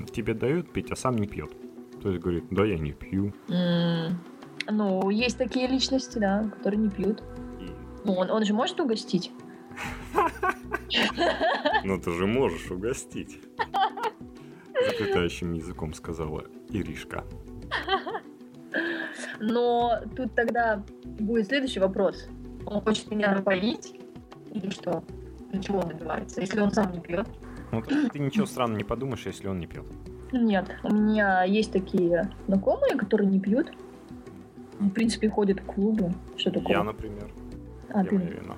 м, 0.01 0.07
тебе 0.07 0.35
дает 0.35 0.73
пить, 0.73 0.91
а 0.91 0.97
сам 0.97 1.17
не 1.17 1.29
пьет, 1.29 1.53
то 2.07 2.11
есть 2.13 2.23
говорит, 2.23 2.45
да 2.53 2.65
я 2.65 2.79
не 2.79 2.93
пью, 2.93 3.33
М, 3.49 4.17
Ну, 4.71 5.11
есть 5.11 5.37
такие 5.39 5.67
личности, 5.67 6.19
да, 6.21 6.45
которые 6.55 6.79
не 6.79 6.89
пьют. 6.89 7.21
и 7.59 7.69
Ну, 8.05 8.13
он, 8.13 8.31
он 8.31 8.45
же 8.45 8.55
может 8.55 8.79
угостить. 8.79 9.33
ну 11.85 11.99
ты 12.01 12.13
же 12.13 12.27
можешь 12.29 12.71
угостить. 12.71 13.41
Заплетающим 14.87 15.55
языком 15.55 15.95
сказала 15.95 16.45
Иришка. 16.71 17.25
Но 19.41 19.99
тут 20.15 20.33
тогда 20.37 20.85
будет 21.19 21.49
следующий 21.49 21.81
вопрос. 21.81 22.29
Он 22.67 22.83
хочет 22.83 23.11
меня 23.11 23.35
напоить? 23.35 23.99
Или 24.53 24.71
что? 24.71 25.03
Для 25.51 25.61
чего 25.61 25.81
он 25.81 25.89
добивается, 25.89 26.41
если 26.41 26.61
он 26.61 26.71
сам 26.71 26.93
не 26.93 27.01
пьет? 27.01 27.27
Ну 27.73 27.83
ты 27.83 28.21
ничего 28.21 28.47
странного 28.47 28.79
не 28.79 28.85
подумаешь, 28.85 29.27
если 29.27 29.49
он 29.49 29.59
не 29.59 29.67
пьет. 29.67 29.87
Нет, 30.33 30.75
у 30.83 30.93
меня 30.93 31.45
есть 31.45 31.73
такие 31.73 32.31
знакомые, 32.47 32.97
которые 32.97 33.31
не 33.31 33.41
пьют. 33.41 33.71
В 34.79 34.91
принципе, 34.91 35.31
ходят 35.31 35.61
в 35.61 35.65
клубы. 35.65 36.13
Что 36.37 36.51
такое? 36.51 36.77
Я, 36.77 36.83
например, 36.83 37.31
А, 37.91 38.03
я 38.03 38.09
ты- 38.09 38.17
вино. 38.17 38.57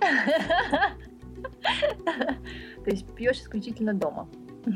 То 2.84 2.90
есть 2.90 3.06
пьешь 3.14 3.38
исключительно 3.40 3.94
дома. 3.94 4.28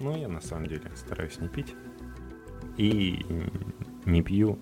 Ну, 0.00 0.16
я 0.16 0.28
на 0.28 0.40
самом 0.40 0.66
деле 0.66 0.82
стараюсь 0.96 1.38
не 1.40 1.48
пить. 1.48 1.74
И 2.76 3.24
не 4.04 4.22
пью 4.22 4.58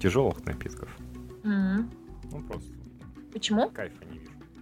тяжелых 0.00 0.44
напитков. 0.44 0.88
Ну, 1.44 1.86
просто 2.48 2.72
Почему? 3.32 3.70
кайфа 3.70 4.04
не. 4.06 4.15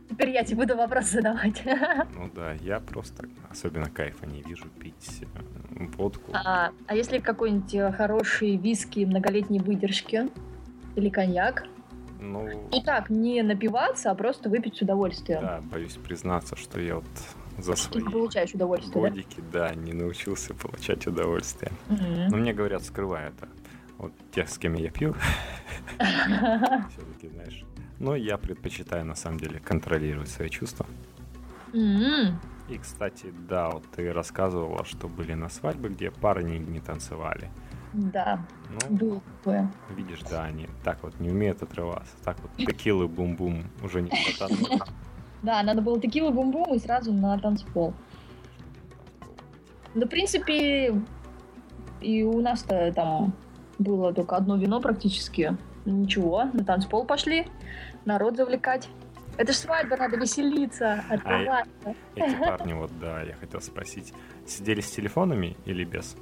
Теперь 0.08 0.30
я 0.30 0.44
тебе 0.44 0.58
буду 0.58 0.76
вопрос 0.76 1.06
задавать. 1.06 1.62
Ну 2.14 2.30
да, 2.34 2.52
я 2.52 2.80
просто 2.80 3.26
особенно 3.50 3.88
кайфа 3.90 4.26
не 4.26 4.42
вижу 4.42 4.66
пить 4.68 5.22
э, 5.22 5.84
водку. 5.96 6.30
А, 6.32 6.70
а 6.86 6.94
если 6.94 7.18
какой-нибудь 7.18 7.74
э, 7.74 7.92
хороший 7.92 8.56
виски 8.56 9.04
многолетней 9.04 9.58
выдержки 9.60 10.28
или 10.96 11.08
коньяк? 11.08 11.64
Ну, 12.20 12.48
И 12.70 12.82
так, 12.82 13.10
не 13.10 13.42
напиваться, 13.42 14.10
а 14.10 14.14
просто 14.14 14.48
выпить 14.48 14.76
с 14.76 14.82
удовольствием. 14.82 15.40
да, 15.40 15.60
боюсь 15.70 15.94
признаться, 15.96 16.56
что 16.56 16.80
я 16.80 16.96
вот 16.96 17.04
за 17.58 17.72
Ты 17.72 17.78
свои 17.78 18.02
получаешь 18.04 18.52
удовольствие, 18.54 19.10
годики, 19.10 19.42
да, 19.52 19.74
не 19.74 19.92
научился 19.92 20.54
получать 20.54 21.06
удовольствие. 21.06 21.70
да? 21.88 22.28
Но 22.30 22.36
мне 22.36 22.52
говорят, 22.54 22.82
скрывай 22.82 23.28
это. 23.28 23.48
Вот 23.98 24.12
тех, 24.32 24.48
с 24.48 24.58
кем 24.58 24.74
я 24.74 24.90
пью, 24.90 25.14
все-таки, 25.98 27.28
знаешь. 27.28 27.64
Но 28.04 28.14
я 28.16 28.36
предпочитаю, 28.36 29.06
на 29.06 29.14
самом 29.14 29.38
деле, 29.40 29.60
контролировать 29.60 30.28
свои 30.28 30.50
чувства. 30.50 30.84
М, 31.72 32.38
И, 32.68 32.76
кстати, 32.76 33.32
да, 33.48 33.70
вот 33.70 33.82
ты 33.96 34.12
рассказывала, 34.12 34.84
что 34.84 35.08
были 35.08 35.32
на 35.32 35.48
свадьбе, 35.48 35.88
где 35.88 36.10
парни 36.10 36.58
не 36.58 36.80
танцевали. 36.80 37.50
Да, 37.94 38.40
Ну, 38.90 38.96
было 38.96 39.20
такое. 39.38 39.72
видишь, 39.96 40.20
да, 40.30 40.44
они 40.44 40.68
так 40.82 41.02
вот 41.02 41.18
не 41.18 41.30
умеют 41.30 41.62
отрываться. 41.62 42.14
Так 42.24 42.36
вот 42.42 42.50
текилы 42.58 43.08
бум-бум 43.08 43.64
уже 43.82 44.02
не 44.02 44.10
потанцуют. 44.38 44.82
Да, 45.42 45.62
надо 45.62 45.80
было 45.80 45.98
текилу 45.98 46.30
бум-бум 46.30 46.74
и 46.74 46.78
сразу 46.78 47.10
на 47.12 47.38
танцпол. 47.38 47.94
Ну, 49.94 50.04
в 50.04 50.08
принципе, 50.10 51.00
и 52.02 52.22
у 52.22 52.40
нас-то 52.42 52.92
там 52.92 53.32
было 53.78 54.12
только 54.12 54.36
одно 54.36 54.56
вино 54.58 54.80
практически. 54.82 55.56
Ничего, 55.86 56.44
на 56.54 56.64
танцпол 56.64 57.04
пошли, 57.04 57.46
народ 58.04 58.36
завлекать. 58.36 58.88
Это 59.36 59.52
ж 59.52 59.56
свадьба, 59.56 59.96
надо 59.96 60.16
веселиться, 60.16 61.04
отрываться. 61.08 61.94
Эти 62.14 62.36
парни, 62.38 62.72
вот, 62.72 62.90
да, 63.00 63.22
я 63.22 63.34
хотел 63.34 63.60
спросить, 63.60 64.12
сидели 64.46 64.80
с 64.80 64.90
телефонами 64.90 65.56
или 65.64 65.84
без? 65.84 66.16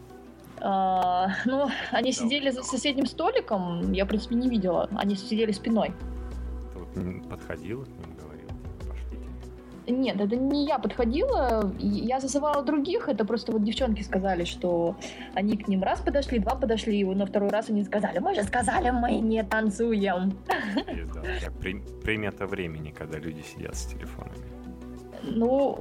А, 0.60 1.28
ну, 1.44 1.68
они 1.90 2.12
сидели 2.12 2.50
за 2.50 2.62
соседним 2.62 3.06
столиком, 3.06 3.92
я, 3.92 4.04
в 4.04 4.08
принципе, 4.08 4.36
не 4.36 4.48
видела. 4.48 4.88
Они 4.96 5.16
сидели 5.16 5.52
спиной. 5.52 5.92
Ты 6.72 6.78
вот 6.78 7.28
подходила 7.28 7.84
к 7.84 7.88
ним. 7.88 8.11
Нет, 9.86 10.20
это 10.20 10.36
не 10.36 10.66
я 10.66 10.78
подходила, 10.78 11.72
я 11.78 12.20
зазывала 12.20 12.62
других, 12.62 13.08
это 13.08 13.24
просто 13.24 13.52
вот 13.52 13.64
девчонки 13.64 14.02
сказали, 14.02 14.44
что 14.44 14.96
они 15.34 15.56
к 15.56 15.68
ним 15.68 15.82
раз 15.82 16.00
подошли, 16.00 16.38
два 16.38 16.54
подошли, 16.54 17.00
и 17.00 17.04
на 17.04 17.26
второй 17.26 17.50
раз 17.50 17.68
они 17.68 17.82
сказали, 17.84 18.18
мы 18.20 18.34
же 18.34 18.44
сказали, 18.44 18.90
мы 18.90 19.18
не 19.18 19.42
танцуем. 19.42 20.32
Примета 22.04 22.46
времени, 22.46 22.94
когда 22.96 23.18
люди 23.18 23.42
сидят 23.42 23.74
с 23.74 23.86
телефонами. 23.86 24.36
Ну, 25.24 25.78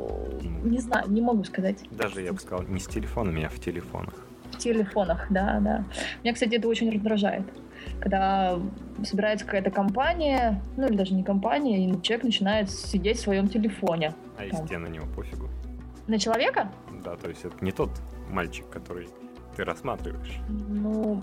не 0.63 0.79
знаю, 0.79 1.10
не 1.10 1.22
могу 1.22 1.43
сказать. 1.43 1.84
Даже, 1.91 2.22
я 2.22 2.34
бы 2.34 2.39
сказал, 2.39 2.65
не 2.67 2.79
с 2.79 2.88
телефонами, 2.88 3.43
а 3.43 3.50
в 3.50 3.60
телефонах. 3.60 4.13
В 4.51 4.58
телефонах, 4.58 5.27
да, 5.29 5.60
да. 5.60 5.84
Меня, 6.24 6.34
кстати, 6.34 6.55
это 6.55 6.67
очень 6.67 6.91
раздражает. 6.91 7.43
Когда 8.00 8.60
собирается 9.04 9.46
какая-то 9.46 9.72
компания, 9.72 10.62
ну 10.78 10.88
или 10.88 10.96
даже 10.96 11.14
не 11.14 11.24
компания, 11.24 11.86
и 11.86 12.02
человек 12.02 12.24
начинает 12.24 12.70
сидеть 12.70 13.18
в 13.18 13.22
своем 13.22 13.48
телефоне. 13.48 14.14
А 14.38 14.50
Там. 14.50 14.68
тебе 14.68 14.78
на 14.78 14.88
него 14.88 15.06
пофигу? 15.16 15.50
На 16.08 16.18
человека? 16.20 16.72
Да, 17.04 17.16
то 17.16 17.30
есть 17.30 17.46
это 17.46 17.64
не 17.64 17.72
тот 17.72 17.92
мальчик, 18.30 18.70
который 18.70 19.08
ты 19.56 19.64
рассматриваешь. 19.64 20.40
Ну, 20.50 21.22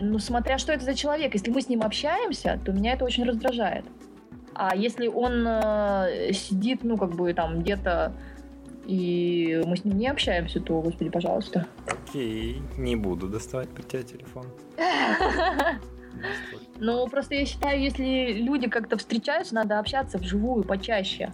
ну, 0.00 0.18
смотря 0.18 0.58
что 0.58 0.72
это 0.72 0.84
за 0.84 0.94
человек. 0.94 1.34
Если 1.34 1.50
мы 1.50 1.60
с 1.62 1.68
ним 1.68 1.82
общаемся, 1.82 2.60
то 2.64 2.72
меня 2.72 2.92
это 2.94 3.04
очень 3.04 3.24
раздражает. 3.24 3.84
А 4.54 4.76
если 4.76 5.08
он 5.08 5.44
э, 5.46 6.32
сидит, 6.32 6.84
ну, 6.84 6.96
как 6.96 7.10
бы 7.10 7.32
там 7.32 7.60
где-то, 7.60 8.12
и 8.86 9.62
мы 9.66 9.76
с 9.76 9.84
ним 9.84 9.96
не 9.96 10.08
общаемся, 10.08 10.60
то, 10.60 10.80
господи, 10.80 11.10
пожалуйста. 11.10 11.66
Окей, 12.10 12.60
не 12.76 12.96
буду 12.96 13.28
доставать 13.28 13.68
при 13.70 13.82
тебя 13.82 14.02
телефон. 14.02 14.46
Ну, 16.80 17.06
просто 17.08 17.34
я 17.34 17.46
считаю, 17.46 17.80
если 17.80 18.32
люди 18.32 18.68
как-то 18.68 18.96
встречаются, 18.96 19.54
надо 19.54 19.78
общаться 19.78 20.18
вживую 20.18 20.64
почаще. 20.64 21.32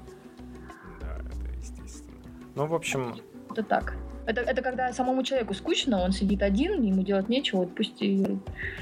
Да, 1.00 1.18
это 1.18 1.58
естественно. 1.58 2.18
Ну, 2.54 2.66
в 2.66 2.74
общем, 2.74 3.16
Это 3.50 3.62
так. 3.62 3.94
Это, 4.26 4.42
это 4.42 4.62
когда 4.62 4.92
самому 4.92 5.22
человеку 5.22 5.54
скучно, 5.54 6.02
он 6.02 6.12
сидит 6.12 6.42
один, 6.42 6.82
ему 6.82 7.02
делать 7.02 7.28
нечего, 7.28 7.60
вот 7.60 7.74
пусть 7.74 8.02
и 8.02 8.38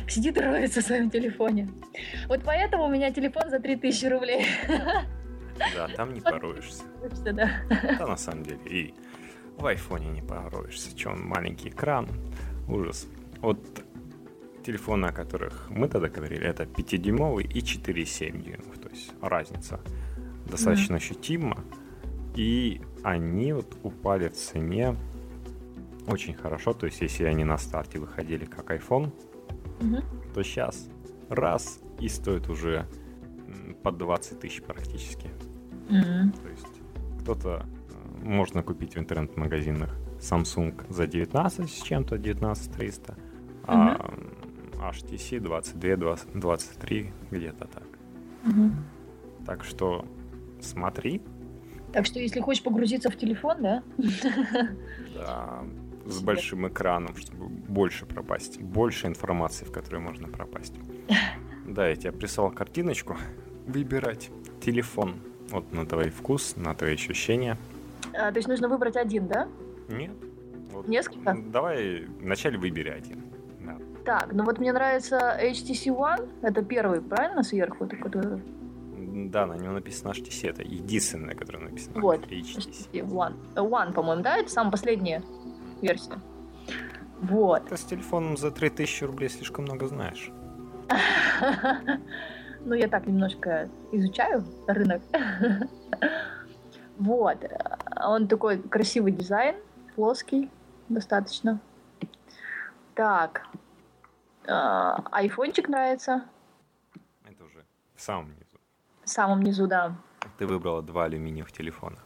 сидит 0.08 0.36
и 0.36 0.40
роется 0.40 0.80
в 0.80 0.84
своем 0.84 1.10
телефоне. 1.10 1.68
Вот 2.28 2.40
поэтому 2.44 2.84
у 2.84 2.88
меня 2.90 3.12
телефон 3.12 3.50
за 3.50 3.60
3000 3.60 4.06
рублей. 4.06 4.46
да, 5.76 5.88
там 5.96 6.12
не 6.12 6.20
пороешься. 6.20 6.82
Да, 7.24 8.06
на 8.06 8.16
самом 8.16 8.42
деле, 8.42 8.60
и 8.66 8.94
в 9.58 9.66
айфоне 9.66 10.08
не 10.08 10.22
пороешься. 10.22 10.96
Че, 10.96 11.10
он 11.10 11.22
маленький 11.24 11.68
экран, 11.68 12.08
ужас. 12.68 13.06
Вот 13.40 13.58
телефоны, 14.64 15.06
о 15.06 15.12
которых 15.12 15.68
мы 15.70 15.88
тогда 15.88 16.08
говорили, 16.08 16.46
это 16.46 16.64
5-дюймовый 16.64 17.44
и 17.44 17.60
4,7 17.60 18.42
дюймов. 18.42 18.78
То 18.78 18.88
есть 18.88 19.12
разница 19.20 19.80
достаточно 20.50 20.96
ощутима. 20.96 21.62
И 22.34 22.80
они 23.02 23.52
вот 23.52 23.76
упали 23.82 24.28
в 24.28 24.32
цене 24.32 24.96
очень 26.06 26.34
хорошо. 26.34 26.72
То 26.72 26.86
есть 26.86 27.00
если 27.00 27.24
они 27.24 27.44
на 27.44 27.58
старте 27.58 27.98
выходили 27.98 28.44
как 28.44 28.70
iPhone, 28.70 29.12
Мгм. 29.80 30.02
то 30.34 30.42
сейчас 30.42 30.88
раз 31.28 31.80
и 32.00 32.08
стоит 32.08 32.48
уже 32.48 32.86
под 33.82 33.98
20 33.98 34.40
тысяч 34.40 34.62
практически. 34.62 35.28
Мгм. 35.88 36.32
То 36.32 36.48
есть 36.48 36.66
кто-то 37.20 37.66
можно 38.24 38.62
купить 38.62 38.96
в 38.96 38.98
интернет-магазинах 38.98 39.90
Samsung 40.18 40.74
за 40.88 41.06
19 41.06 41.70
с 41.70 41.82
чем-то, 41.82 42.18
19 42.18 42.72
300, 42.72 43.14
а 43.66 44.10
HTC 44.78 45.40
22, 45.40 45.96
20 45.96 46.28
23, 46.34 47.12
где-то 47.30 47.66
так. 47.66 47.86
Мгм. 48.44 48.74
Так 49.46 49.64
что 49.64 50.04
смотри, 50.60 51.20
Так 51.92 52.06
что, 52.06 52.18
если 52.18 52.40
хочешь 52.40 52.62
погрузиться 52.62 53.10
в 53.10 53.16
телефон, 53.16 53.62
да? 53.62 53.82
да, 55.14 55.64
с 56.06 56.20
большим 56.20 56.66
экраном, 56.66 57.16
чтобы 57.16 57.48
больше 57.48 58.04
пропасть, 58.06 58.60
больше 58.60 59.06
информации, 59.06 59.64
в 59.64 59.72
которой 59.72 59.98
можно 60.00 60.28
пропасть. 60.28 60.74
Да, 61.66 61.88
я 61.88 61.96
тебе 61.96 62.12
прислал 62.12 62.50
картиночку. 62.50 63.16
Выбирать 63.66 64.28
телефон. 64.60 65.14
Вот 65.48 65.72
на 65.72 65.86
твой 65.86 66.10
вкус, 66.10 66.56
на 66.56 66.74
твои 66.74 66.92
ощущения. 66.92 67.56
А, 68.16 68.30
то 68.30 68.38
есть 68.38 68.48
нужно 68.48 68.68
выбрать 68.68 68.96
один, 68.96 69.26
да? 69.28 69.48
Нет. 69.88 70.12
Вот 70.72 70.88
Несколько? 70.88 71.36
Давай 71.46 72.06
вначале 72.20 72.58
выбери 72.58 72.90
один. 72.90 73.22
Да. 73.60 73.78
Так, 74.04 74.32
ну 74.32 74.44
вот 74.44 74.58
мне 74.58 74.72
нравится 74.72 75.38
HTC 75.40 75.94
One, 75.96 76.28
это 76.42 76.62
первый, 76.62 77.00
правильно, 77.00 77.42
сверху? 77.42 77.86
такой, 77.86 78.02
который- 78.04 78.42
Да, 79.30 79.46
на 79.46 79.54
нем 79.54 79.74
написано 79.74 80.10
HTC, 80.12 80.50
это 80.50 80.62
единственное, 80.62 81.34
которое 81.34 81.58
написано 81.60 82.00
Вот, 82.00 82.20
HTC. 82.26 82.58
HTC 82.58 83.00
One. 83.04 83.34
One, 83.54 83.92
по-моему, 83.92 84.22
да? 84.22 84.36
Это 84.38 84.50
самая 84.50 84.72
последняя 84.72 85.22
версия. 85.82 86.20
Вот. 87.20 87.68
Ты 87.68 87.76
с 87.76 87.84
телефоном 87.84 88.36
за 88.36 88.50
3000 88.50 89.04
рублей 89.04 89.28
слишком 89.28 89.64
много 89.64 89.86
знаешь. 89.86 90.30
Ну, 92.66 92.72
я 92.74 92.88
так 92.88 93.06
немножко 93.06 93.68
изучаю 93.92 94.42
рынок. 94.66 95.02
Вот. 96.96 97.38
Он 98.00 98.28
такой 98.28 98.60
красивый 98.60 99.12
дизайн, 99.12 99.56
плоский 99.94 100.50
достаточно. 100.88 101.60
Так. 102.94 103.46
А, 104.46 105.02
Айфончик 105.10 105.68
нравится. 105.68 106.24
Это 107.24 107.44
уже 107.44 107.64
в 107.94 108.00
самом 108.00 108.30
низу. 108.30 108.58
В 109.04 109.08
самом 109.08 109.42
низу, 109.42 109.66
да. 109.66 109.96
Ты 110.38 110.46
выбрала 110.46 110.82
два 110.82 111.04
алюминиевых 111.04 111.52
телефона. 111.52 111.98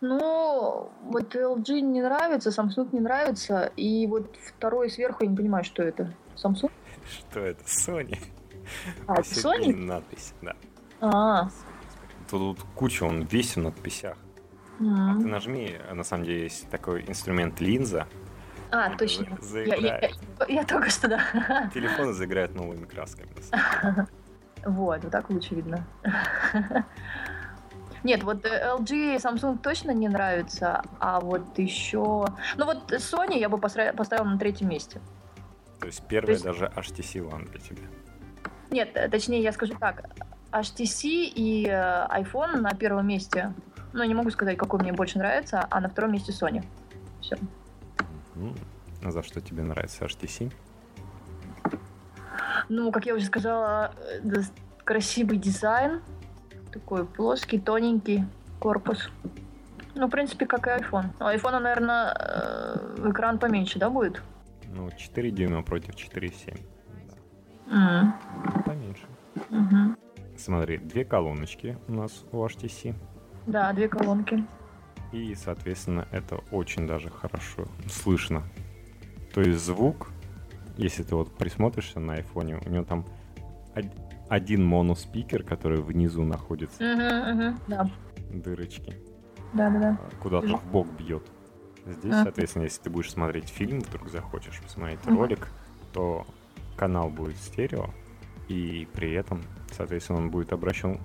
Ну, 0.00 0.90
вот 1.04 1.34
LG 1.36 1.80
не 1.80 2.02
нравится, 2.02 2.50
Samsung 2.50 2.88
не 2.92 3.00
нравится. 3.00 3.72
И 3.76 4.06
вот 4.08 4.36
второй 4.36 4.90
сверху 4.90 5.22
я 5.22 5.30
не 5.30 5.36
понимаю, 5.36 5.64
что 5.64 5.82
это. 5.82 6.12
Samsung? 6.36 6.70
Что 7.08 7.40
это? 7.40 7.62
Sony. 7.64 8.18
А, 9.06 9.14
это 9.14 9.22
Sony? 9.22 9.74
надпись, 9.74 10.34
да. 10.40 10.56
А, 11.00 11.48
Тут 12.30 12.62
куча, 12.74 13.04
он 13.04 13.22
весь 13.24 13.56
в 13.56 13.60
надписях. 13.60 14.16
А 14.84 15.14
ты 15.20 15.26
нажми, 15.26 15.76
а 15.90 15.94
на 15.94 16.02
самом 16.04 16.24
деле 16.24 16.42
есть 16.44 16.68
такой 16.70 17.04
инструмент 17.06 17.60
линза. 17.60 18.06
а 18.70 18.88
Это 18.88 18.98
точно. 18.98 19.38
Я, 19.54 19.76
я- 19.76 20.10
я- 20.48 20.64
только 20.64 20.90
что, 20.90 21.08
да. 21.08 21.70
Телефоны 21.74 22.12
заиграют 22.12 22.54
новыми 22.54 22.84
красками. 22.86 23.28
Вот, 24.64 25.02
вот 25.02 25.10
так 25.12 25.28
лучше 25.30 25.54
видно. 25.54 25.84
Нет, 28.04 28.22
вот 28.24 28.44
э, 28.44 28.74
LG 28.78 29.14
и 29.14 29.16
Samsung 29.18 29.58
точно 29.58 29.92
не 29.92 30.08
нравится, 30.08 30.82
а 30.98 31.20
вот 31.20 31.56
еще... 31.58 32.24
Ну 32.56 32.64
вот 32.64 32.90
Sony 32.92 33.38
я 33.38 33.48
бы 33.48 33.58
поставила 33.58 34.24
на 34.24 34.38
третьем 34.38 34.68
месте. 34.68 35.00
То 35.78 35.86
есть 35.86 36.02
первое 36.08 36.32
есть- 36.34 36.44
даже 36.44 36.66
HTC 36.76 37.28
One 37.30 37.48
для 37.50 37.60
тебя. 37.60 37.82
Нет, 38.70 38.90
э, 38.94 39.08
точнее, 39.08 39.40
я 39.42 39.52
скажу 39.52 39.74
так. 39.78 40.04
HTC 40.50 41.08
и 41.34 41.66
э, 41.68 42.06
iPhone 42.10 42.56
на 42.60 42.70
первом 42.70 43.06
месте. 43.06 43.52
Ну, 43.92 44.04
не 44.04 44.14
могу 44.14 44.30
сказать, 44.30 44.56
какой 44.56 44.80
мне 44.80 44.92
больше 44.92 45.18
нравится, 45.18 45.66
а 45.70 45.80
на 45.80 45.88
втором 45.88 46.12
месте 46.12 46.32
Sony. 46.32 46.64
Все. 47.20 47.36
А 49.04 49.10
за 49.10 49.22
что 49.22 49.40
тебе 49.40 49.62
нравится 49.62 50.04
HTC? 50.04 50.52
Ну, 52.68 52.90
как 52.92 53.06
я 53.06 53.14
уже 53.14 53.26
сказала, 53.26 53.94
э, 54.24 54.42
красивый 54.84 55.36
дизайн. 55.36 56.00
Такой 56.72 57.04
плоский, 57.04 57.58
тоненький 57.58 58.24
корпус. 58.58 59.10
Ну, 59.94 60.06
в 60.06 60.10
принципе, 60.10 60.46
как 60.46 60.66
и 60.66 60.70
iPhone. 60.70 61.06
У 61.20 61.24
iPhone, 61.24 61.58
наверное, 61.58 62.14
э, 62.18 63.10
экран 63.10 63.38
поменьше, 63.38 63.78
да, 63.78 63.90
будет? 63.90 64.22
Ну, 64.68 64.90
4 64.90 65.30
дюйма 65.30 65.62
против 65.62 65.94
4,7. 65.96 66.58
Да. 67.66 67.74
М, 67.74 68.62
Поменьше. 68.64 69.06
мгм. 69.50 69.96
Смотри, 70.38 70.78
две 70.78 71.04
колоночки 71.04 71.76
у 71.88 71.92
нас 71.92 72.24
у 72.32 72.42
HTC. 72.42 72.94
Да, 73.46 73.72
две 73.72 73.88
колонки. 73.88 74.44
И, 75.12 75.34
соответственно, 75.34 76.06
это 76.10 76.36
очень 76.50 76.86
даже 76.86 77.10
хорошо 77.10 77.66
слышно. 77.88 78.42
То 79.34 79.40
есть 79.42 79.64
звук, 79.64 80.10
если 80.76 81.02
ты 81.02 81.14
вот 81.14 81.36
присмотришься 81.36 82.00
на 82.00 82.14
айфоне, 82.14 82.58
у 82.64 82.68
него 82.70 82.84
там 82.84 83.04
од- 83.76 83.92
один 84.28 84.64
моноспикер, 84.64 85.42
который 85.42 85.82
внизу 85.82 86.22
находится, 86.24 86.82
Мгм, 86.82 87.30
мгм, 87.46 87.58
Да, 87.68 87.90
дырочки, 88.30 88.94
да, 89.52 89.68
да, 89.70 89.78
да. 89.80 89.98
а, 90.00 90.10
куда-то 90.22 90.56
в 90.56 90.64
бок 90.70 90.88
бьет. 90.92 91.22
Здесь, 91.84 92.14
Ага. 92.14 92.22
соответственно, 92.24 92.62
если 92.64 92.82
ты 92.82 92.90
будешь 92.90 93.10
смотреть 93.10 93.48
фильм, 93.48 93.80
вдруг 93.80 94.08
захочешь 94.08 94.60
посмотреть 94.62 95.04
Мгм. 95.04 95.16
ролик, 95.16 95.48
то 95.92 96.24
канал 96.76 97.10
будет 97.10 97.36
стерео, 97.36 97.90
и 98.48 98.88
при 98.94 99.12
этом, 99.12 99.42
соответственно, 99.72 100.20
он 100.20 100.30
будет 100.30 100.52
обращен 100.52 101.00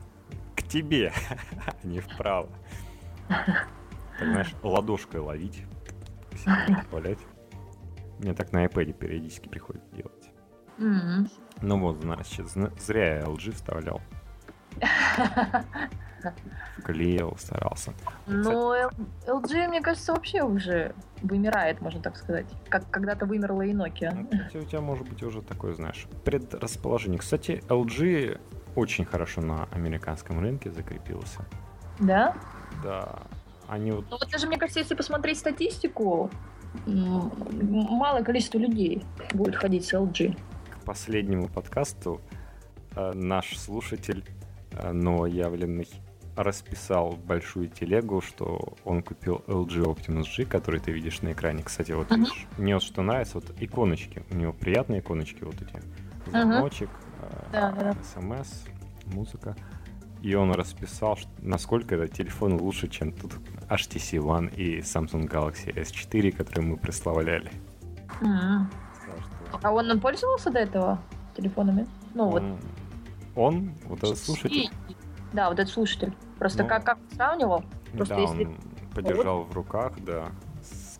к 0.67 0.69
тебе, 0.69 1.13
а 1.65 1.87
не 1.87 1.99
вправо. 1.99 2.49
Так, 3.27 3.67
знаешь, 4.19 4.53
ладошкой 4.63 5.21
ловить, 5.21 5.63
позволять. 6.31 7.19
Мне 8.19 8.33
так 8.33 8.51
на 8.51 8.65
iPad 8.65 8.93
периодически 8.93 9.47
приходится 9.47 9.87
делать. 9.95 10.31
Ну 11.61 11.79
вот, 11.79 12.01
значит, 12.01 12.47
зна- 12.49 12.71
зря 12.79 13.17
я 13.17 13.21
LG 13.23 13.51
вставлял. 13.53 14.01
Вклеил, 16.77 17.35
старался. 17.37 17.93
Ну, 18.25 18.73
Л- 18.73 18.89
LG, 19.27 19.67
мне 19.67 19.81
кажется, 19.81 20.13
вообще 20.13 20.43
уже 20.43 20.93
вымирает, 21.21 21.79
можно 21.81 22.01
так 22.01 22.17
сказать. 22.17 22.45
Как 22.69 22.89
когда-то 22.89 23.25
вымерла 23.25 23.61
и 23.63 23.73
Nokia. 23.73 24.11
Ну, 24.13 24.27
кстати, 24.27 24.57
у 24.57 24.65
тебя 24.65 24.81
может 24.81 25.07
быть 25.07 25.21
уже 25.23 25.41
такое, 25.41 25.73
знаешь, 25.73 26.07
предрасположение. 26.25 27.19
Кстати, 27.19 27.63
LG 27.67 28.39
очень 28.77 29.05
хорошо 29.05 29.41
на 29.41 29.67
американском 29.71 30.39
рынке 30.39 30.71
закрепился. 30.71 31.39
Да? 31.99 32.35
Да, 32.83 33.23
они 33.67 33.91
вот... 33.91 34.05
Ну 34.11 34.17
вот 34.19 34.29
даже, 34.29 34.45
мне 34.47 34.57
кажется, 34.57 34.79
если 34.79 34.93
посмотреть 34.93 35.39
статистику, 35.39 36.29
малое 36.85 38.23
количество 38.23 38.59
людей 38.59 39.03
будет 39.33 39.55
ходить 39.55 39.85
с 39.85 39.93
LG. 39.93 40.37
К 40.69 40.85
последнему 40.85 41.47
подкасту 41.49 42.21
э, 42.95 43.13
наш 43.13 43.57
слушатель 43.57 44.23
э, 44.73 44.91
новоявленный 44.91 45.87
расписал 46.35 47.13
в 47.13 47.25
большую 47.25 47.69
телегу, 47.69 48.21
что 48.21 48.75
он 48.85 49.01
купил 49.01 49.43
LG 49.47 49.85
Optimus 49.85 50.27
G, 50.37 50.45
который 50.45 50.79
ты 50.79 50.91
видишь 50.91 51.23
на 51.23 51.31
экране. 51.31 51.63
Кстати, 51.63 51.93
вот 51.93 52.11
видишь, 52.11 52.45
мне 52.59 52.75
вот 52.75 52.83
что 52.83 53.01
нравится, 53.01 53.39
вот 53.39 53.45
иконочки. 53.59 54.23
У 54.29 54.35
него 54.35 54.53
приятные 54.53 54.99
иконочки 54.99 55.43
вот 55.43 55.55
эти. 55.55 55.81
Звоночек, 56.27 56.89
э, 56.89 57.06
Да, 57.51 57.71
да, 57.71 57.93
да. 57.93 57.95
смс, 58.03 58.63
музыка. 59.05 59.55
и 60.21 60.33
он 60.35 60.51
расписал, 60.51 61.17
насколько 61.39 61.95
этот 61.95 62.13
телефон 62.13 62.59
лучше, 62.59 62.87
чем 62.87 63.11
тут 63.11 63.33
HTC 63.69 64.19
One 64.19 64.53
и 64.55 64.79
Samsung 64.79 65.27
Galaxy 65.29 65.73
S4, 65.73 66.31
которые 66.31 66.65
мы 66.65 66.77
прославляли. 66.77 67.51
Что 68.19 69.59
А 69.61 69.71
он 69.71 69.99
пользовался 69.99 70.49
до 70.49 70.59
этого 70.59 70.99
телефонами? 71.35 71.87
Ну 72.13 72.29
вот. 72.29 72.41
он, 72.41 72.57
он, 73.35 73.71
вот 73.85 73.99
этот 73.99 74.17
слушатель, 74.17 74.55
И- 74.57 74.69
Да, 75.33 75.49
вот 75.49 75.59
этот 75.59 75.71
слушатель. 75.73 76.13
Просто 76.39 76.63
Ну. 76.63 76.69
как, 76.69 76.83
как 76.83 76.97
сравнивал? 77.13 77.63
Просто 77.93 78.15
да, 78.15 78.21
если- 78.21 78.45
он 78.45 78.57
подержал 78.95 79.43
в 79.43 79.53
руках, 79.53 79.93
да, 79.99 80.29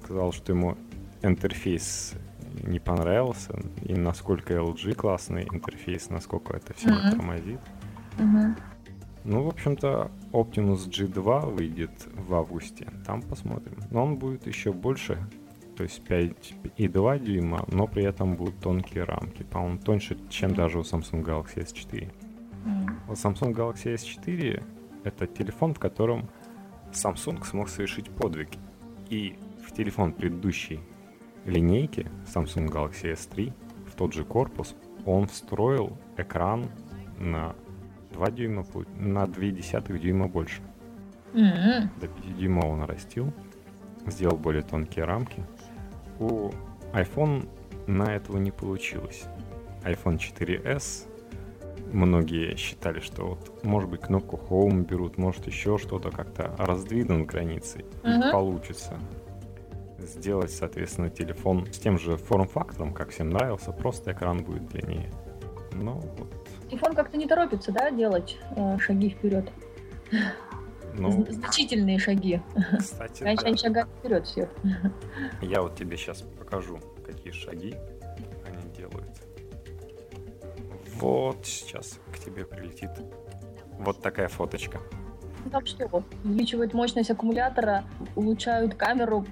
сказал, 0.01 0.31
что 0.31 0.51
ему 0.53 0.77
интерфейс 1.21 2.13
не 2.63 2.79
понравился, 2.79 3.53
и 3.81 3.93
насколько 3.95 4.53
LG 4.53 4.95
классный 4.95 5.47
интерфейс, 5.51 6.09
насколько 6.09 6.55
это 6.55 6.73
все 6.73 6.89
Мгм. 6.89 7.11
тормозит. 7.11 7.59
Мгм. 8.17 8.55
Ну, 9.23 9.43
в 9.43 9.47
общем-то, 9.49 10.09
Optimus 10.31 10.87
G2 10.89 11.51
выйдет 11.53 12.07
в 12.13 12.33
августе. 12.33 12.87
Там 13.05 13.21
посмотрим. 13.21 13.77
Но 13.91 14.03
он 14.05 14.15
будет 14.15 14.47
еще 14.47 14.71
больше, 14.71 15.17
то 15.75 15.83
есть 15.83 16.01
5,2 16.07 17.19
дюйма, 17.19 17.65
но 17.71 17.87
при 17.87 18.03
этом 18.05 18.35
будут 18.35 18.59
тонкие 18.59 19.03
рамки. 19.03 19.43
По-моему, 19.43 19.79
тоньше, 19.79 20.17
чем 20.29 20.55
даже 20.55 20.79
у 20.79 20.81
Samsung 20.83 21.23
Galaxy 21.25 21.57
S4. 21.57 22.09
М. 22.65 22.99
Вот 23.07 23.17
Samsung 23.17 23.53
Galaxy 23.53 23.93
S4 23.95 24.63
это 25.03 25.27
телефон, 25.27 25.73
в 25.73 25.79
котором 25.79 26.29
Samsung 26.93 27.45
смог 27.45 27.69
совершить 27.69 28.09
подвиг. 28.09 28.49
И 29.09 29.37
в 29.65 29.73
телефон 29.73 30.13
предыдущей 30.13 30.79
линейки 31.47 32.05
Samsung 32.25 32.67
Galaxy 32.69 33.13
S3 33.13 33.51
в 33.87 33.95
тот 33.95 34.13
же 34.13 34.23
корпус 34.23 34.75
он 35.05 35.27
встроил 35.27 35.97
экран 36.17 36.69
на 37.17 37.55
2 38.11 38.31
дюйма, 38.31 38.65
на 38.97 39.23
0,2 39.25 39.97
дюйма 39.97 40.27
больше. 40.27 40.61
М. 41.33 41.89
До 41.99 42.07
5 42.07 42.37
дюйма 42.37 42.65
он 42.65 42.79
нарастил, 42.79 43.33
сделал 44.05 44.37
более 44.37 44.61
тонкие 44.63 45.05
рамки. 45.05 45.43
У 46.19 46.51
iPhone 46.93 47.47
на 47.87 48.13
этого 48.15 48.37
не 48.37 48.51
получилось. 48.51 49.25
iPhone 49.83 50.17
4s 50.17 51.07
многие 51.93 52.55
считали, 52.57 52.99
что 52.99 53.27
вот, 53.27 53.63
может 53.63 53.89
быть, 53.89 54.01
кнопку 54.01 54.37
Home 54.49 54.85
берут, 54.85 55.17
может 55.17 55.47
еще 55.47 55.77
что-то 55.77 56.11
как-то 56.11 56.53
раздвинут 56.57 57.27
границы 57.27 57.85
и 58.03 58.07
Мгм. 58.07 58.31
получится 58.31 58.99
сделать, 60.07 60.51
соответственно, 60.51 61.09
телефон 61.09 61.65
с 61.71 61.77
тем 61.79 61.97
же 61.99 62.17
форм-фактором, 62.17 62.93
как 62.93 63.09
всем 63.09 63.29
нравился, 63.29 63.71
просто 63.71 64.11
экран 64.11 64.43
будет 64.43 64.67
длиннее. 64.67 65.11
Ну, 65.73 65.93
вот, 66.17 66.33
Телефон 66.69 66.93
как-то 66.95 67.17
не 67.17 67.27
торопится, 67.27 67.71
да, 67.71 67.91
делать 67.91 68.37
э, 68.55 68.77
шаги 68.79 69.09
вперед. 69.09 69.49
ну, 70.95 71.25
Значительные 71.29 71.99
шаги. 71.99 72.41
кстати, 72.77 73.23
Раньше 73.23 73.43
да. 73.43 73.47
они 73.49 73.57
шагали 73.57 73.87
вперед 73.99 74.25
всех. 74.25 74.49
Я 75.41 75.61
вот 75.61 75.75
тебе 75.75 75.95
сейчас 75.97 76.21
покажу, 76.21 76.79
какие 77.05 77.31
шаги 77.31 77.75
они 78.45 78.73
делают. 78.75 79.05
Вот 80.99 81.45
сейчас 81.45 81.99
к 82.11 82.19
тебе 82.19 82.43
прилетит 82.45 82.89
вот 83.79 84.01
такая 84.01 84.27
фоточка. 84.27 84.79
Ну, 85.45 85.51
Там 85.51 85.65
что? 85.65 86.03
Увеличивают 86.23 86.73
мощность 86.73 87.11
аккумулятора, 87.11 87.85
улучшают 88.15 88.73
камеру, 88.73 89.25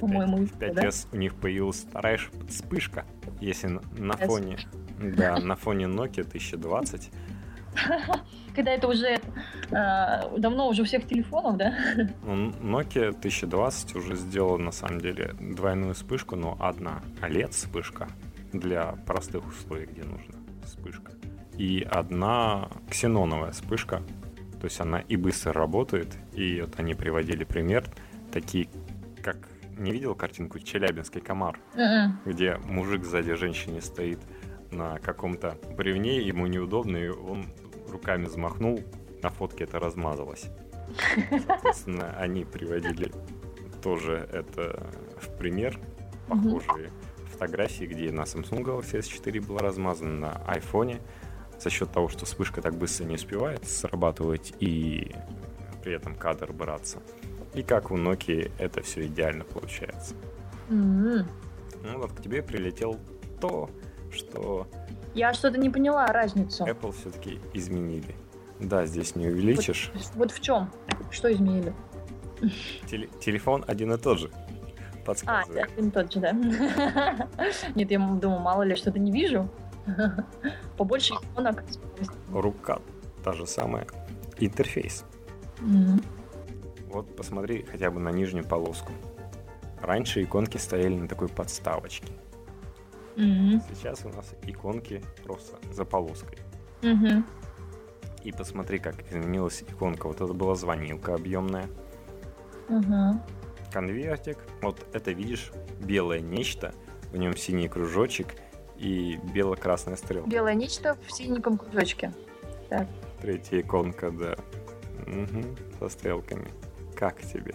по-моему, 0.00 0.38
в 0.38 0.46
всё, 0.46 0.56
5S 0.56 1.08
у 1.12 1.16
них 1.16 1.34
появилась 1.34 1.84
вторая 1.88 2.18
вспышка. 2.48 3.04
Если 3.40 3.68
на, 3.68 3.82
на 3.96 4.16
фоне, 4.16 4.58
да, 4.98 5.38
на 5.38 5.56
фоне 5.56 5.86
Nokia 5.86 6.22
1020, 6.22 7.10
Когда 8.54 8.72
это 8.72 8.88
уже 8.88 9.20
э, 9.70 10.38
давно 10.38 10.68
уже 10.68 10.82
у 10.82 10.84
всех 10.84 11.06
телефонов, 11.06 11.56
да? 11.56 11.74
ну, 12.24 12.50
Nokia 12.50 13.10
1020 13.10 13.96
уже 13.96 14.16
сделала 14.16 14.58
на 14.58 14.72
самом 14.72 15.00
деле 15.00 15.34
двойную 15.40 15.94
вспышку, 15.94 16.36
но 16.36 16.56
одна 16.60 17.02
OLED 17.20 17.50
вспышка 17.50 18.08
для 18.52 18.92
простых 19.06 19.46
условий, 19.46 19.86
где 19.86 20.02
нужна 20.02 20.34
вспышка, 20.64 21.12
и 21.56 21.86
одна 21.88 22.68
ксеноновая 22.90 23.52
вспышка. 23.52 24.02
То 24.60 24.64
есть 24.64 24.80
она 24.80 24.98
и 25.00 25.16
быстро 25.16 25.52
работает, 25.52 26.16
и 26.32 26.60
вот 26.62 26.80
они 26.80 26.94
приводили 26.94 27.44
пример, 27.44 27.84
такие, 28.32 28.68
как 29.22 29.36
не 29.78 29.92
видел 29.92 30.14
картинку 30.14 30.58
Челябинский 30.58 31.20
комар, 31.20 31.58
Мгм. 31.74 32.20
где 32.24 32.56
мужик 32.64 33.04
сзади 33.04 33.34
женщине 33.34 33.80
стоит 33.80 34.18
на 34.70 34.98
каком-то 34.98 35.56
бревне, 35.76 36.18
ему 36.20 36.46
неудобно, 36.46 36.96
и 36.96 37.08
он 37.08 37.46
руками 37.88 38.26
взмахнул, 38.26 38.80
на 39.22 39.30
фотке 39.30 39.64
это 39.64 39.78
размазалось. 39.78 40.46
Соответственно, 41.46 42.14
они 42.18 42.44
приводили 42.44 43.10
тоже 43.82 44.28
это 44.32 44.90
в 45.20 45.36
пример, 45.38 45.78
похожие 46.28 46.90
фотографии, 47.32 47.84
где 47.84 48.10
на 48.10 48.22
Samsung 48.22 48.62
Galaxy 48.64 48.98
S4 49.00 49.46
было 49.46 49.60
размазано, 49.60 50.14
на 50.14 50.32
iPhone 50.54 51.00
за 51.60 51.70
счет 51.70 51.90
того, 51.92 52.08
что 52.08 52.24
вспышка 52.26 52.60
так 52.62 52.74
быстро 52.74 53.04
не 53.04 53.14
успевает 53.14 53.66
срабатывать 53.66 54.54
и 54.60 55.12
при 55.82 55.92
этом 55.94 56.14
кадр 56.14 56.52
браться. 56.52 56.98
И 57.54 57.62
как 57.62 57.90
у 57.90 57.96
Nokia 57.96 58.50
это 58.58 58.82
все 58.82 59.06
идеально 59.06 59.44
получается. 59.44 60.14
М. 60.70 61.26
Ну 61.82 61.98
вот 61.98 62.12
к 62.12 62.20
тебе 62.22 62.42
прилетел 62.42 62.98
то, 63.40 63.70
что 64.10 64.66
Я 65.14 65.32
что-то 65.34 65.58
не 65.58 65.70
поняла 65.70 66.06
разницу. 66.08 66.64
Apple 66.64 66.92
все-таки 66.92 67.40
изменили. 67.54 68.14
Да, 68.60 68.86
здесь 68.86 69.14
не 69.16 69.28
увеличишь. 69.28 69.90
Вот 70.14 70.30
в 70.32 70.40
чем? 70.40 70.70
Что 71.10 71.32
изменили? 71.32 71.72
Теле- 72.86 73.08
телефон 73.20 73.64
один 73.66 73.92
и 73.92 73.98
тот 73.98 74.18
же. 74.18 74.30
А, 75.26 75.40
один 75.40 75.88
и 75.88 75.90
тот 75.90 76.12
же, 76.12 76.20
да? 76.20 76.32
Нет, 77.74 77.90
я 77.90 77.98
думаю, 77.98 78.40
мало 78.40 78.62
ли, 78.62 78.76
что-то 78.76 78.98
не 78.98 79.10
вижу. 79.10 79.48
Побольше 80.76 81.14
иконок. 81.14 81.64
Рука 82.30 82.80
та 83.24 83.32
же 83.32 83.46
самая. 83.46 83.86
Интерфейс. 84.38 85.04
М. 85.60 86.02
Вот 86.90 87.14
посмотри 87.16 87.64
хотя 87.64 87.90
бы 87.90 88.00
на 88.00 88.10
нижнюю 88.10 88.44
полоску. 88.44 88.92
Раньше 89.80 90.22
иконки 90.22 90.56
стояли 90.56 90.96
на 90.96 91.08
такой 91.08 91.28
подставочке. 91.28 92.08
М. 93.16 93.60
Сейчас 93.72 94.04
у 94.04 94.08
нас 94.08 94.34
иконки 94.42 95.02
просто 95.24 95.56
за 95.72 95.84
полоской. 95.84 96.38
Мгм. 96.82 97.24
И 98.24 98.32
посмотри, 98.32 98.78
как 98.78 98.94
изменилась 99.10 99.62
иконка. 99.62 100.08
Вот 100.08 100.20
это 100.20 100.32
была 100.32 100.54
звонилка 100.54 101.14
объемная. 101.14 101.66
Мгм. 102.68 103.22
конвертик. 103.72 104.38
Вот 104.62 104.84
это 104.92 105.10
видишь 105.12 105.52
белое 105.80 106.20
нечто, 106.20 106.74
в 107.12 107.16
нем 107.16 107.36
синий 107.36 107.68
кружочек 107.68 108.34
и 108.76 109.18
бело-красная 109.34 109.96
стрелка. 109.96 110.28
Белое 110.28 110.54
нечто 110.54 110.96
в 111.06 111.12
синеньком 111.12 111.58
кружочке. 111.58 112.12
Третья 113.20 113.60
иконка, 113.60 114.10
да. 114.10 114.36
Мгм, 115.06 115.56
со 115.78 115.88
стрелками. 115.88 116.48
Как 116.98 117.22
тебе? 117.22 117.54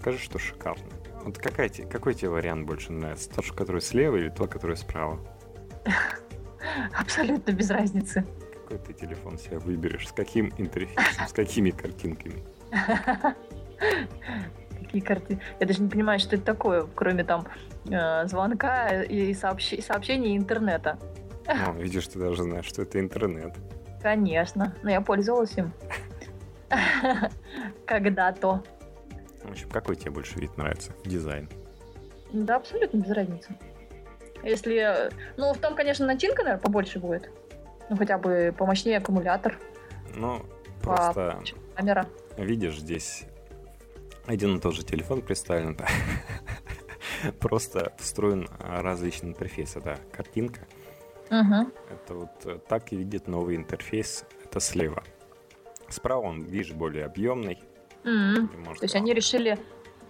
Скажи, 0.00 0.18
что 0.18 0.38
шикарно. 0.38 0.84
Вот 1.24 1.38
какая, 1.38 1.68
какой 1.68 2.14
тебе 2.14 2.30
вариант 2.30 2.66
больше 2.68 2.92
нравится? 2.92 3.28
Тот, 3.30 3.50
который 3.50 3.80
слева 3.80 4.14
или 4.16 4.28
тот, 4.28 4.48
который 4.48 4.76
справа? 4.76 5.18
Абсолютно 6.96 7.50
без 7.50 7.68
разницы. 7.70 8.24
Какой 8.62 8.78
ты 8.78 8.92
телефон 8.92 9.38
себе 9.38 9.58
выберешь? 9.58 10.06
С 10.06 10.12
каким 10.12 10.52
интерфейсом? 10.56 11.26
С 11.26 11.32
какими 11.32 11.70
картинками? 11.70 12.44
Какие 14.78 15.02
карты? 15.02 15.40
Я 15.58 15.66
даже 15.66 15.82
не 15.82 15.88
понимаю, 15.88 16.20
что 16.20 16.36
это 16.36 16.44
такое, 16.44 16.86
кроме 16.94 17.24
там 17.24 17.48
э, 17.90 18.26
звонка 18.26 19.02
и 19.02 19.32
сообще- 19.34 19.82
сообщений 19.82 20.34
и 20.34 20.36
интернета. 20.36 20.96
Ну, 21.48 21.72
видишь, 21.74 22.06
ты 22.06 22.20
даже 22.20 22.44
знаешь, 22.44 22.66
что 22.66 22.82
это 22.82 23.00
интернет. 23.00 23.52
Конечно. 24.00 24.76
Но 24.84 24.90
я 24.90 25.00
пользовалась 25.00 25.58
им. 25.58 25.72
Когда-то. 27.86 28.62
В 29.46 29.50
общем, 29.50 29.68
какой 29.70 29.96
тебе 29.96 30.10
больше 30.10 30.38
вид 30.38 30.56
нравится? 30.56 30.92
Дизайн. 31.04 31.48
Да, 32.32 32.56
абсолютно 32.56 32.98
без 32.98 33.10
разницы. 33.10 33.56
Если... 34.42 35.10
Ну, 35.36 35.54
там, 35.60 35.74
конечно, 35.74 36.06
начинка, 36.06 36.42
наверное, 36.42 36.62
побольше 36.62 36.98
будет. 36.98 37.30
Ну, 37.88 37.96
хотя 37.96 38.18
бы 38.18 38.54
помощнее 38.56 38.98
аккумулятор, 38.98 39.58
Ну, 40.14 40.44
просто 40.82 41.40
камера. 41.74 42.08
видишь, 42.36 42.78
здесь 42.78 43.24
один 44.26 44.56
и 44.56 44.60
тот 44.60 44.74
же 44.74 44.84
телефон 44.84 45.22
представлен. 45.22 45.78
Просто 47.40 47.92
встроен 47.98 48.48
а, 48.58 48.82
различный 48.82 49.30
интерфейс. 49.30 49.76
Это 49.76 49.98
картинка. 50.12 50.60
Угу. 51.30 51.72
Это 51.90 52.14
вот 52.14 52.30
э, 52.44 52.58
так 52.68 52.92
и 52.92 52.96
видит 52.96 53.28
новый 53.28 53.56
интерфейс. 53.56 54.24
Это 54.44 54.60
слева. 54.60 55.02
Справа 55.88 56.22
он, 56.26 56.42
видишь, 56.42 56.72
более 56.72 57.04
объемный. 57.04 57.58
Может, 58.06 58.80
То 58.80 58.84
есть 58.84 58.94
они 58.94 59.12
решили 59.12 59.58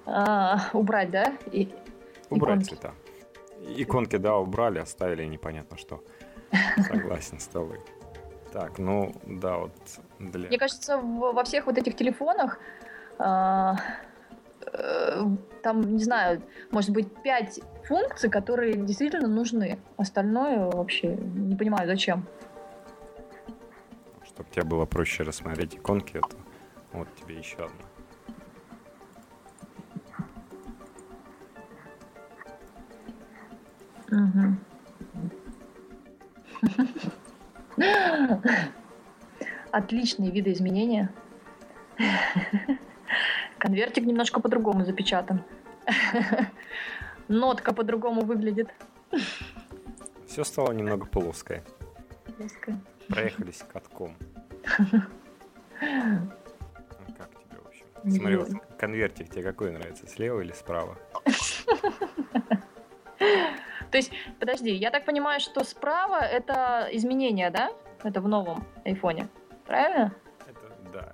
а, 0.04 0.68
убрать, 0.72 1.10
да? 1.10 1.32
И... 1.50 1.68
убрать 2.30 2.58
иконки. 2.58 2.68
цвета. 2.68 2.94
Иконки, 3.76 4.16
да, 4.16 4.36
убрали, 4.36 4.78
оставили 4.78 5.24
непонятно 5.24 5.78
что. 5.78 6.04
Согласен 6.76 7.40
с 7.40 7.46
тобой. 7.46 7.80
Так, 8.52 8.78
ну, 8.78 9.14
да, 9.26 9.58
вот 9.58 9.72
для... 10.18 10.48
Мне 10.48 10.58
кажется, 10.58 10.98
во 10.98 11.42
всех 11.44 11.66
вот 11.66 11.78
этих 11.78 11.96
телефонах 11.96 12.58
а, 13.18 13.76
э, 14.72 15.22
там, 15.62 15.96
не 15.96 16.04
знаю, 16.04 16.42
может 16.70 16.90
быть, 16.90 17.08
пять 17.22 17.60
функций, 17.84 18.30
которые 18.30 18.74
действительно 18.74 19.28
нужны. 19.28 19.78
Остальное 19.96 20.70
вообще 20.70 21.16
не 21.16 21.56
понимаю, 21.56 21.86
зачем. 21.88 22.26
Чтобы 24.24 24.48
тебе 24.50 24.64
было 24.64 24.84
проще 24.84 25.22
рассмотреть 25.22 25.76
иконки, 25.76 26.18
это 26.18 26.36
вот 26.96 27.08
тебе 27.14 27.38
еще 27.38 27.56
одна. 27.56 27.86
Отличные 39.70 40.30
видоизменения. 40.30 41.12
Конвертик 43.58 44.04
немножко 44.04 44.40
по-другому 44.40 44.84
запечатан. 44.84 45.42
Нотка 47.28 47.72
по-другому 47.74 48.22
выглядит. 48.22 48.68
Все 50.26 50.44
стало 50.44 50.72
немного 50.72 51.04
плоское. 51.06 51.62
Плоская. 52.38 52.78
Проехались 53.08 53.64
катком. 53.72 54.16
Смотри, 58.08 58.36
вот 58.36 58.48
конвертик 58.78 59.28
тебе 59.30 59.42
какой 59.42 59.70
нравится, 59.72 60.06
слева 60.06 60.40
или 60.40 60.52
справа? 60.52 60.96
То 63.18 63.98
есть, 63.98 64.12
подожди, 64.38 64.72
я 64.72 64.90
так 64.90 65.04
понимаю, 65.04 65.40
что 65.40 65.64
справа 65.64 66.20
это 66.20 66.88
изменения, 66.92 67.50
да? 67.50 67.70
Это 68.02 68.20
в 68.20 68.28
новом 68.28 68.64
айфоне. 68.84 69.28
Правильно? 69.66 70.14
Это, 70.46 70.60
да, 70.92 71.12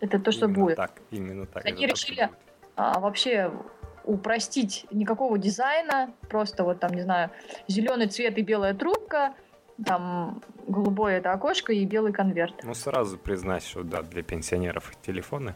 это 0.00 0.14
Это 0.14 0.18
то, 0.24 0.32
что 0.32 0.46
именно 0.46 0.64
будет. 0.64 0.76
так, 0.76 0.92
именно 1.10 1.46
так. 1.46 1.64
Они 1.66 1.86
решили- 1.86 2.30
а, 2.76 3.00
вообще 3.00 3.52
упростить 4.04 4.86
никакого 4.90 5.38
дизайна, 5.38 6.12
просто 6.28 6.64
вот 6.64 6.80
там, 6.80 6.92
не 6.92 7.02
знаю, 7.02 7.30
зеленый 7.66 8.06
цвет 8.06 8.38
и 8.38 8.42
белая 8.42 8.74
трубка, 8.74 9.34
там 9.84 10.42
голубое 10.66 11.18
это 11.18 11.32
окошко 11.32 11.72
и 11.72 11.84
белый 11.84 12.12
конверт. 12.12 12.54
Ну, 12.62 12.74
сразу 12.74 13.18
признать, 13.18 13.64
что 13.64 13.82
да, 13.82 14.02
для 14.02 14.22
пенсионеров 14.22 14.92
телефоны. 15.02 15.54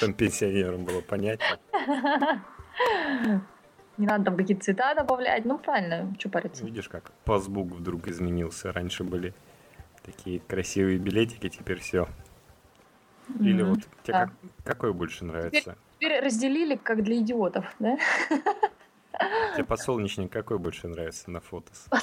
Там 0.00 0.14
пенсионерам 0.14 0.84
было 0.84 1.00
понятно. 1.00 1.58
Не 3.96 4.06
надо 4.06 4.24
там 4.24 4.36
какие-то 4.36 4.64
цвета 4.64 4.94
добавлять, 4.94 5.44
ну 5.44 5.56
правильно, 5.58 6.12
что 6.18 6.28
париться. 6.28 6.64
Видишь, 6.64 6.88
как 6.88 7.12
пасбук 7.24 7.70
вдруг 7.70 8.08
изменился. 8.08 8.72
Раньше 8.72 9.04
были 9.04 9.32
такие 10.02 10.40
красивые 10.40 10.98
билетики, 10.98 11.48
теперь 11.48 11.78
все. 11.78 12.08
Или 13.38 13.62
вот 13.62 13.78
тебе 14.02 14.12
да. 14.12 14.26
как- 14.26 14.32
какой 14.64 14.92
больше 14.92 15.24
нравится? 15.24 15.76
Теперь 15.94 16.20
разделили 16.20 16.74
как 16.76 17.02
для 17.04 17.18
идиотов, 17.18 17.64
да? 17.78 17.96
Тебе 19.54 19.64
подсолнечник 19.68 20.30
какой 20.32 20.58
больше 20.58 20.88
нравится 20.88 21.30
на 21.30 21.40
фото? 21.40 21.72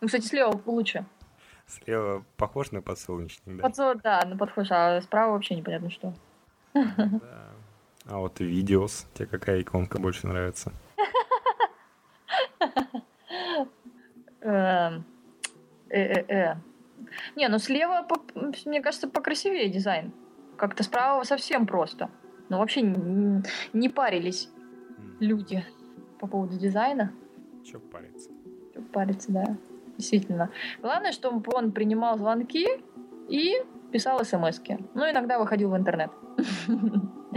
Ну, 0.00 0.08
кстати, 0.08 0.24
слева 0.24 0.60
лучше. 0.66 1.06
Слева 1.68 2.24
похож 2.36 2.72
на 2.72 2.82
подсолнечник, 2.82 3.56
да? 3.56 3.68
Подсо- 3.68 3.94
да, 4.02 4.24
ну 4.26 4.36
подхож, 4.36 4.66
а 4.72 5.00
справа 5.00 5.34
вообще 5.34 5.54
непонятно 5.54 5.90
что. 5.90 6.12
Да. 6.74 7.20
А 8.06 8.18
вот 8.18 8.40
видеос, 8.40 9.06
тебе 9.14 9.26
какая 9.26 9.62
иконка 9.62 10.00
больше 10.00 10.26
нравится? 10.26 10.72
Эм, 14.40 15.04
э-э-э. 15.88 16.56
Не, 17.36 17.48
ну 17.48 17.58
слева, 17.58 18.06
мне 18.64 18.80
кажется, 18.82 19.08
покрасивее 19.08 19.68
дизайн. 19.68 20.12
Как-то 20.56 20.82
справа 20.82 21.22
совсем 21.24 21.66
просто. 21.66 22.10
Ну, 22.48 22.58
вообще 22.58 22.82
не 23.72 23.88
парились 23.88 24.50
люди 25.20 25.64
по 26.18 26.26
поводу 26.26 26.58
дизайна. 26.58 27.12
Че 27.64 27.78
париться? 27.78 28.30
Чё 28.74 28.82
париться, 28.92 29.32
да. 29.32 29.56
Действительно. 29.96 30.50
Главное, 30.80 31.12
чтобы 31.12 31.42
он 31.54 31.72
принимал 31.72 32.18
звонки 32.18 32.66
и 33.28 33.54
писал 33.92 34.24
смс 34.24 34.60
-ки. 34.60 34.84
Ну, 34.94 35.08
иногда 35.08 35.38
выходил 35.38 35.70
в 35.70 35.76
интернет. 35.76 36.10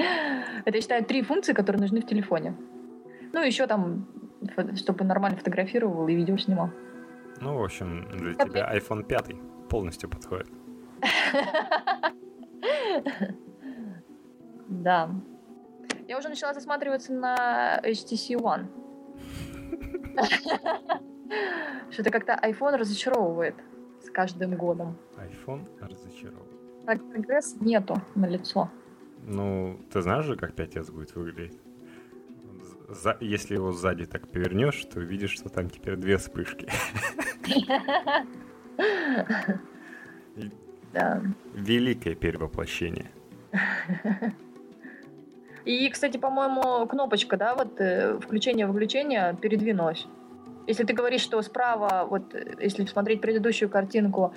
Это, 0.65 0.77
я 0.77 0.81
считаю, 0.81 1.05
три 1.05 1.21
функции, 1.21 1.53
которые 1.53 1.81
нужны 1.81 2.01
в 2.01 2.05
телефоне. 2.05 2.55
Ну, 3.33 3.43
еще 3.43 3.67
там, 3.67 4.07
чтобы 4.75 5.05
нормально 5.05 5.37
фотографировал 5.37 6.07
и 6.07 6.15
видео 6.15 6.37
снимал. 6.37 6.69
Ну, 7.41 7.57
в 7.57 7.63
общем, 7.63 8.07
для 8.11 8.29
Я 8.29 8.45
тебя 8.45 8.75
iPhone 8.75 9.03
5 9.03 9.69
полностью 9.69 10.09
подходит. 10.09 10.47
Да. 14.67 15.11
Я 16.07 16.17
уже 16.17 16.29
начала 16.29 16.53
засматриваться 16.53 17.13
на 17.13 17.79
HTC 17.83 18.35
One. 18.35 18.65
Что-то 21.91 22.09
как-то 22.09 22.39
iPhone 22.41 22.75
разочаровывает 22.75 23.55
с 24.01 24.09
каждым 24.09 24.55
годом. 24.55 24.97
iPhone 25.17 25.65
разочарован. 25.79 26.47
Так, 26.85 26.99
прогресс 27.09 27.55
нету 27.61 27.95
на 28.15 28.27
лицо. 28.27 28.69
Ну, 29.27 29.79
ты 29.91 30.01
знаешь 30.01 30.25
же, 30.25 30.35
как 30.35 30.51
5s 30.51 30.91
будет 30.91 31.15
выглядеть? 31.15 31.57
За- 32.89 33.17
если 33.19 33.55
его 33.55 33.71
сзади 33.71 34.05
так 34.05 34.27
повернешь, 34.27 34.85
то 34.85 34.99
увидишь, 34.99 35.31
что 35.31 35.49
там 35.49 35.69
теперь 35.69 35.95
две 35.95 36.17
вспышки. 36.17 36.69
Да. 40.93 41.21
Великое 41.53 42.15
перевоплощение. 42.15 43.11
И, 45.65 45.89
кстати, 45.89 46.15
по-моему, 46.17 46.87
кнопочка, 46.87 47.35
да, 47.35 47.53
вот 47.53 47.81
э, 47.81 48.17
включение-выключение 48.19 49.35
передвинулась. 49.41 50.07
Если 50.67 50.83
ты 50.83 50.93
говоришь, 50.93 51.21
что 51.21 51.41
справа, 51.41 52.07
вот 52.09 52.33
если 52.59 52.85
смотреть 52.85 53.21
предыдущую 53.21 53.69
картинку, 53.69 54.33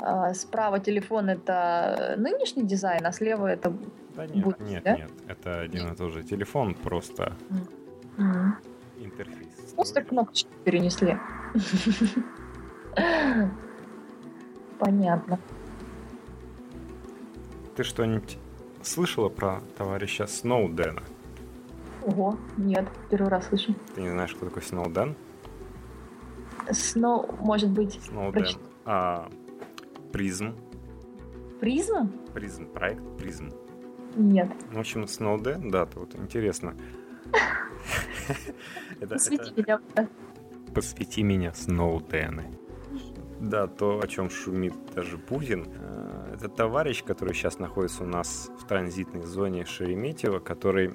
а, 0.00 0.34
справа 0.34 0.80
телефон 0.80 1.30
это 1.30 2.14
нынешний 2.16 2.64
дизайн, 2.64 3.04
а 3.06 3.12
слева 3.12 3.46
это... 3.46 3.72
Да 4.18 4.26
нет, 4.26 4.44
Будет, 4.44 4.60
нет, 4.60 4.82
да? 4.82 4.96
нет. 4.96 5.10
Это 5.28 5.60
один 5.60 5.92
и 5.92 5.94
тот 5.94 6.12
же 6.12 6.24
телефон, 6.24 6.74
просто 6.74 7.36
М. 8.18 8.56
интерфейс. 8.98 9.54
Просто 9.76 10.02
кнопочки 10.02 10.48
перенесли. 10.64 11.16
Понятно. 14.80 15.38
Ты 17.76 17.84
что-нибудь 17.84 18.38
слышала 18.82 19.28
про 19.28 19.60
товарища 19.76 20.26
Сноудена? 20.26 21.04
Ого, 22.04 22.36
нет, 22.56 22.88
первый 23.10 23.28
раз 23.28 23.46
слышу. 23.46 23.72
Ты 23.94 24.00
не 24.00 24.08
знаешь, 24.10 24.34
кто 24.34 24.46
такой 24.46 24.62
Сноуден? 24.62 25.14
Сноу, 26.72 27.36
может 27.38 27.70
быть, 27.70 28.00
Сноуден. 28.02 28.46
А, 28.84 29.30
Призм. 30.12 30.56
призма? 31.60 32.10
Призм, 32.34 32.66
проект 32.66 33.16
Призм. 33.16 33.50
Нет. 34.18 34.50
В 34.72 34.78
общем, 34.78 35.06
Сноуден, 35.06 35.70
да, 35.70 35.86
то 35.86 36.00
вот 36.00 36.14
интересно. 36.16 36.74
Посвяти 39.08 39.52
меня. 39.56 39.80
Посвяти 40.74 41.22
меня, 41.22 41.54
Сноудены. 41.54 42.58
Да, 43.40 43.68
то, 43.68 44.00
о 44.02 44.06
чем 44.08 44.28
шумит 44.30 44.74
даже 44.94 45.16
Путин. 45.16 45.66
э, 45.68 46.34
Это 46.34 46.48
товарищ, 46.48 47.04
который 47.04 47.32
сейчас 47.34 47.60
находится 47.60 48.02
у 48.02 48.06
нас 48.06 48.50
в 48.58 48.66
транзитной 48.66 49.22
зоне 49.22 49.64
Шереметьево, 49.64 50.40
который 50.40 50.94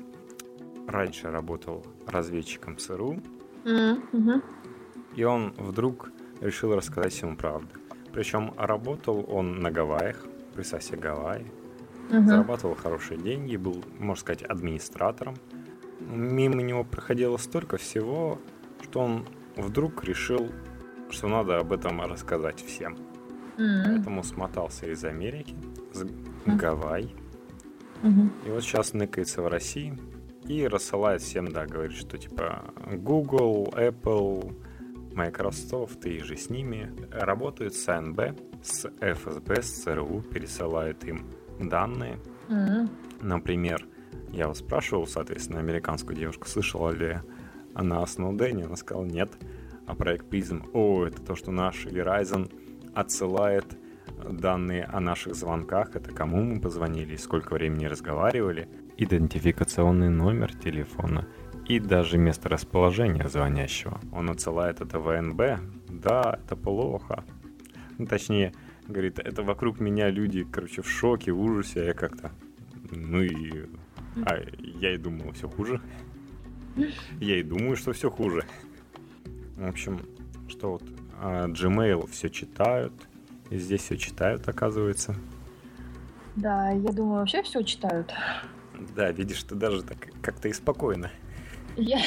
раньше 0.88 1.32
работал 1.32 1.86
разведчиком 2.06 2.78
ЦРУ, 2.78 3.22
и 5.16 5.24
он 5.24 5.54
вдруг 5.58 6.12
решил 6.42 6.76
рассказать 6.76 7.14
всему 7.14 7.38
правду. 7.38 7.70
Причем 8.12 8.54
работал 8.58 9.24
он 9.30 9.60
на 9.62 9.72
Гавайях, 9.72 10.26
представь 10.54 10.84
себе 10.84 10.98
Гавайи, 10.98 11.46
Мгм. 12.10 12.28
зарабатывал 12.28 12.76
хорошие 12.76 13.20
деньги, 13.20 13.56
был, 13.56 13.84
можно 14.00 14.20
сказать, 14.20 14.44
администратором. 14.44 15.36
Мимо 16.00 16.62
него 16.62 16.84
проходило 16.84 17.38
столько 17.38 17.78
всего, 17.78 18.40
что 18.82 19.00
он 19.00 19.26
вдруг 19.56 20.04
решил, 20.04 20.52
что 21.10 21.28
надо 21.28 21.58
об 21.60 21.72
этом 21.72 22.02
рассказать 22.02 22.64
всем. 22.64 22.98
М, 23.58 23.84
Поэтому 23.86 24.24
смотался 24.24 24.88
из 24.92 25.04
Америки, 25.06 25.56
с 25.94 26.04
Мгм. 26.04 26.58
Гавайи, 26.58 27.16
мгм. 28.02 28.32
и 28.46 28.50
вот 28.50 28.64
сейчас 28.64 28.94
ныкается 28.94 29.42
в 29.42 29.48
России 29.48 29.98
и 30.48 30.68
рассылает 30.68 31.22
всем, 31.22 31.48
да, 31.48 31.66
говорит, 31.66 31.96
что 31.96 32.18
типа 32.18 32.74
Google, 32.98 33.72
Apple, 33.78 34.54
Microsoft 35.14 36.06
и 36.06 36.20
же 36.20 36.36
с 36.36 36.50
ними 36.50 36.92
работают 37.12 37.76
с 37.76 37.88
АНБ, 37.88 38.36
с 38.64 38.90
ФСБ, 39.00 39.62
с 39.62 39.84
ЦРУ, 39.84 40.22
пересылают 40.24 41.04
им 41.06 41.28
данные, 41.60 42.20
М, 42.50 42.90
Например, 43.22 43.86
я 44.32 44.48
вас 44.48 44.60
спрашивал, 44.60 45.08
соответственно, 45.08 45.60
американскую 45.60 46.16
девушку, 46.16 46.48
слышала 46.48 46.90
ли 46.92 47.20
она 47.74 48.04
о 48.04 48.08
Сноудене, 48.08 48.66
она 48.66 48.76
сказала 48.76 49.06
нет. 49.06 49.32
А 49.88 49.96
проект 49.96 50.30
Призм, 50.30 50.64
о, 50.74 51.06
это 51.06 51.22
то, 51.22 51.36
что 51.36 51.52
наш 51.52 51.86
Verizon 51.86 52.52
отсылает 52.94 53.66
данные 54.30 54.86
о 54.86 55.00
наших 55.00 55.36
звонках, 55.36 55.96
это 55.96 56.12
кому 56.12 56.44
мы 56.44 56.60
позвонили, 56.60 57.16
сколько 57.16 57.54
времени 57.54 57.86
разговаривали, 57.86 58.68
идентификационный 58.98 60.10
номер 60.10 60.56
телефона 60.56 61.28
и 61.68 61.80
даже 61.80 62.18
место 62.18 62.50
расположения 62.50 63.28
звонящего. 63.28 64.00
Он 64.12 64.30
отсылает 64.30 64.82
это 64.82 65.00
ВНБ. 65.00 65.42
Да, 65.90 66.40
это 66.44 66.56
плохо. 66.56 67.24
Ну, 67.98 68.06
точнее, 68.06 68.54
говорит, 68.88 69.20
это 69.20 69.44
вокруг 69.44 69.80
меня 69.80 70.10
люди, 70.10 70.44
короче, 70.44 70.82
в 70.82 70.90
шоке, 70.90 71.32
в 71.32 71.42
ужасе, 71.42 71.82
а 71.82 71.86
я 71.86 71.94
как-то... 71.94 72.32
Ну 72.92 73.22
и... 73.22 73.66
А 74.26 74.38
я 74.60 74.94
и 74.94 74.98
думал, 74.98 75.32
все 75.32 75.50
хуже. 75.50 75.82
Я 77.20 77.40
и 77.40 77.44
думаю, 77.44 77.76
что 77.76 77.94
все 77.94 78.10
хуже. 78.10 78.46
В 79.58 79.68
общем, 79.68 80.02
что 80.48 80.74
вот 80.74 80.84
а, 81.20 81.48
Gmail 81.48 82.10
все 82.10 82.30
читают, 82.30 82.94
и 83.50 83.58
здесь 83.58 83.82
все 83.82 83.98
читают, 83.98 84.48
оказывается. 84.48 85.16
Да, 86.36 86.72
я 86.72 86.92
думаю, 86.92 87.20
вообще 87.20 87.44
все 87.44 87.62
читают. 87.64 88.12
Да, 88.96 89.12
видишь, 89.12 89.44
ты 89.44 89.56
даже 89.56 89.84
так 89.84 89.98
как-то 90.22 90.48
и 90.48 90.54
спокойно. 90.54 91.12
Я... 91.76 92.02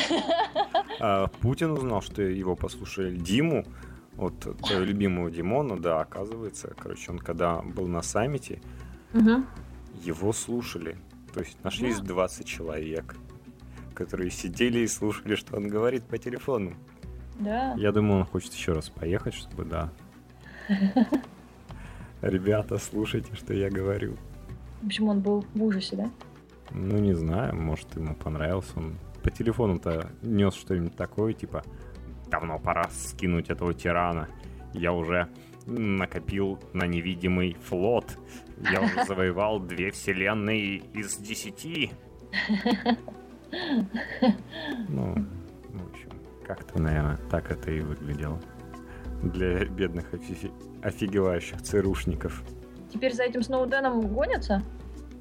А, 0.99 1.27
Путин 1.41 1.73
узнал, 1.73 2.01
что 2.01 2.23
его 2.23 2.57
послушали 2.57 3.17
Диму, 3.17 3.65
вот 4.17 4.39
твоего 4.41 4.85
любимого 4.85 5.31
Димона, 5.31 5.79
да, 5.79 6.01
оказывается, 6.01 6.73
короче, 6.79 7.11
он 7.13 7.19
когда 7.19 7.61
был 7.63 7.87
на 7.87 8.03
саммите, 8.03 8.61
Мгм. 9.13 9.47
его 10.03 10.33
слушали. 10.33 10.97
То 11.35 11.41
есть 11.41 11.63
нашлись 11.65 11.99
20 12.01 12.47
человек, 12.47 13.17
которые 13.95 14.31
сидели 14.31 14.81
и 14.81 14.87
слушали, 14.87 15.35
что 15.35 15.57
он 15.57 15.69
говорит 15.69 16.05
по 16.05 16.17
телефону. 16.19 16.75
Да. 17.39 17.75
Я 17.77 17.93
думаю, 17.93 18.21
он 18.21 18.25
хочет 18.27 18.55
еще 18.55 18.73
раз 18.73 18.89
поехать, 18.89 19.35
чтобы, 19.35 19.65
да. 19.65 19.91
Ребята, 22.23 22.79
слушайте, 22.79 23.35
что 23.35 23.53
я 23.53 23.71
говорю. 23.71 24.17
В 24.83 24.87
общем, 24.87 25.09
он 25.09 25.21
был 25.21 25.45
в 25.55 25.63
ужасе, 25.63 25.97
да? 25.97 26.11
Ну, 26.73 26.99
не 26.99 27.15
знаю, 27.15 27.55
может, 27.55 27.95
ему 27.97 28.15
понравился. 28.15 28.73
Он 28.77 28.97
по 29.23 29.31
телефону-то 29.31 30.11
нес 30.23 30.55
что-нибудь 30.55 30.97
такое, 30.97 31.33
типа, 31.35 31.63
давно 32.31 32.59
пора 32.59 32.85
скинуть 32.91 33.51
этого 33.51 33.75
тирана. 33.75 34.29
Я 34.73 34.93
уже 34.93 35.29
накопил 35.67 36.59
на 36.73 36.87
невидимый 36.87 37.57
флот. 37.65 38.19
Я 38.71 38.81
уже 38.83 39.05
завоевал 39.09 39.61
две 39.61 39.91
вселенные 39.91 40.77
из 40.95 41.17
десяти. 41.17 41.91
Ну, 44.89 45.15
в 45.71 45.91
общем, 45.91 46.11
как-то, 46.47 46.81
наверное, 46.81 47.19
так 47.31 47.51
это 47.51 47.71
и 47.71 47.81
выглядело. 47.81 48.41
Для 49.23 49.65
бедных 49.65 50.13
офи- 50.13 50.53
офигевающих 50.83 51.63
ЦРУшников. 51.63 52.43
Теперь 52.93 53.15
за 53.15 53.25
этим 53.25 53.43
Сноуденом 53.43 54.07
гонятся? 54.09 54.63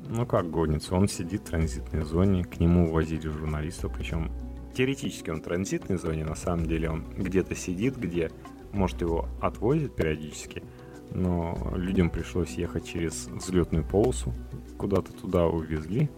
Ну 0.08 0.26
как 0.26 0.52
гонится, 0.52 0.96
он 0.96 1.08
сидит 1.08 1.42
в 1.42 1.46
транзитной 1.46 2.04
зоне, 2.04 2.44
к 2.44 2.60
нему 2.60 2.92
возили 2.92 3.28
журналистов, 3.28 3.92
причем 3.96 4.32
теоретически 4.76 5.30
он 5.30 5.42
в 5.42 5.44
транзитной 5.44 5.98
зоне, 5.98 6.26
на 6.26 6.36
самом 6.36 6.66
деле 6.66 6.90
он 6.90 7.04
где-то 7.18 7.56
сидит, 7.56 7.98
где, 7.98 8.32
может, 8.72 9.02
его 9.02 9.28
отвозят 9.42 9.96
периодически, 9.96 10.64
но 11.12 11.58
людям 11.76 12.10
пришлось 12.10 12.52
ехать 12.52 12.86
через 12.86 13.28
взлетную 13.28 13.84
полосу, 13.86 14.34
куда-то 14.78 15.14
туда 15.14 15.48
увезли, 15.48 16.10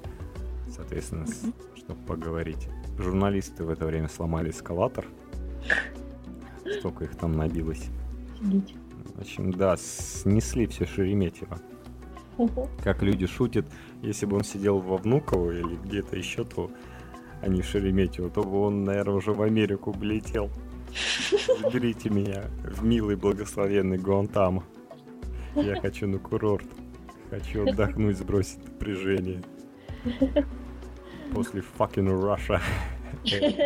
соответственно, 0.70 1.26
чтобы 1.76 2.00
поговорить. 2.06 2.68
Журналисты 2.98 3.64
в 3.64 3.70
это 3.70 3.86
время 3.86 4.10
сломали 4.10 4.50
эскалатор, 4.50 5.06
столько 6.80 7.06
их 7.06 7.16
там 7.16 7.34
набилось. 7.34 7.88
Офигеть. 8.34 8.76
В 9.16 9.22
общем, 9.22 9.52
да, 9.52 9.78
снесли 9.78 10.68
все 10.68 10.86
Шереметьево. 10.86 11.60
Как 12.84 13.02
люди 13.02 13.26
шутят, 13.26 13.66
если 14.04 14.28
бы 14.28 14.36
он 14.36 14.44
сидел 14.44 14.80
во 14.80 14.98
Внуково 14.98 15.52
или 15.52 15.76
где-то 15.76 16.16
еще, 16.16 16.44
то 16.44 16.70
а 17.42 17.48
не 17.48 17.62
Шереметьево, 17.62 18.30
то 18.30 18.44
бы 18.44 18.62
он, 18.62 18.84
наверное, 18.84 19.16
уже 19.16 19.32
в 19.32 19.42
Америку 19.42 19.92
бы 19.92 20.06
летел. 20.06 20.50
Заберите 21.62 22.10
меня 22.10 22.46
в 22.64 22.84
милый 22.84 23.16
благословенный 23.16 23.98
Гуантамо. 23.98 24.64
Я 25.56 25.80
хочу 25.80 26.08
на 26.08 26.20
курорт. 26.20 26.66
Хочу 27.30 27.68
отдохнуть, 27.68 28.18
сбросить 28.18 28.64
напряжение. 28.66 29.42
После 31.34 31.62
fucking 31.78 32.08
Russia. 32.08 32.62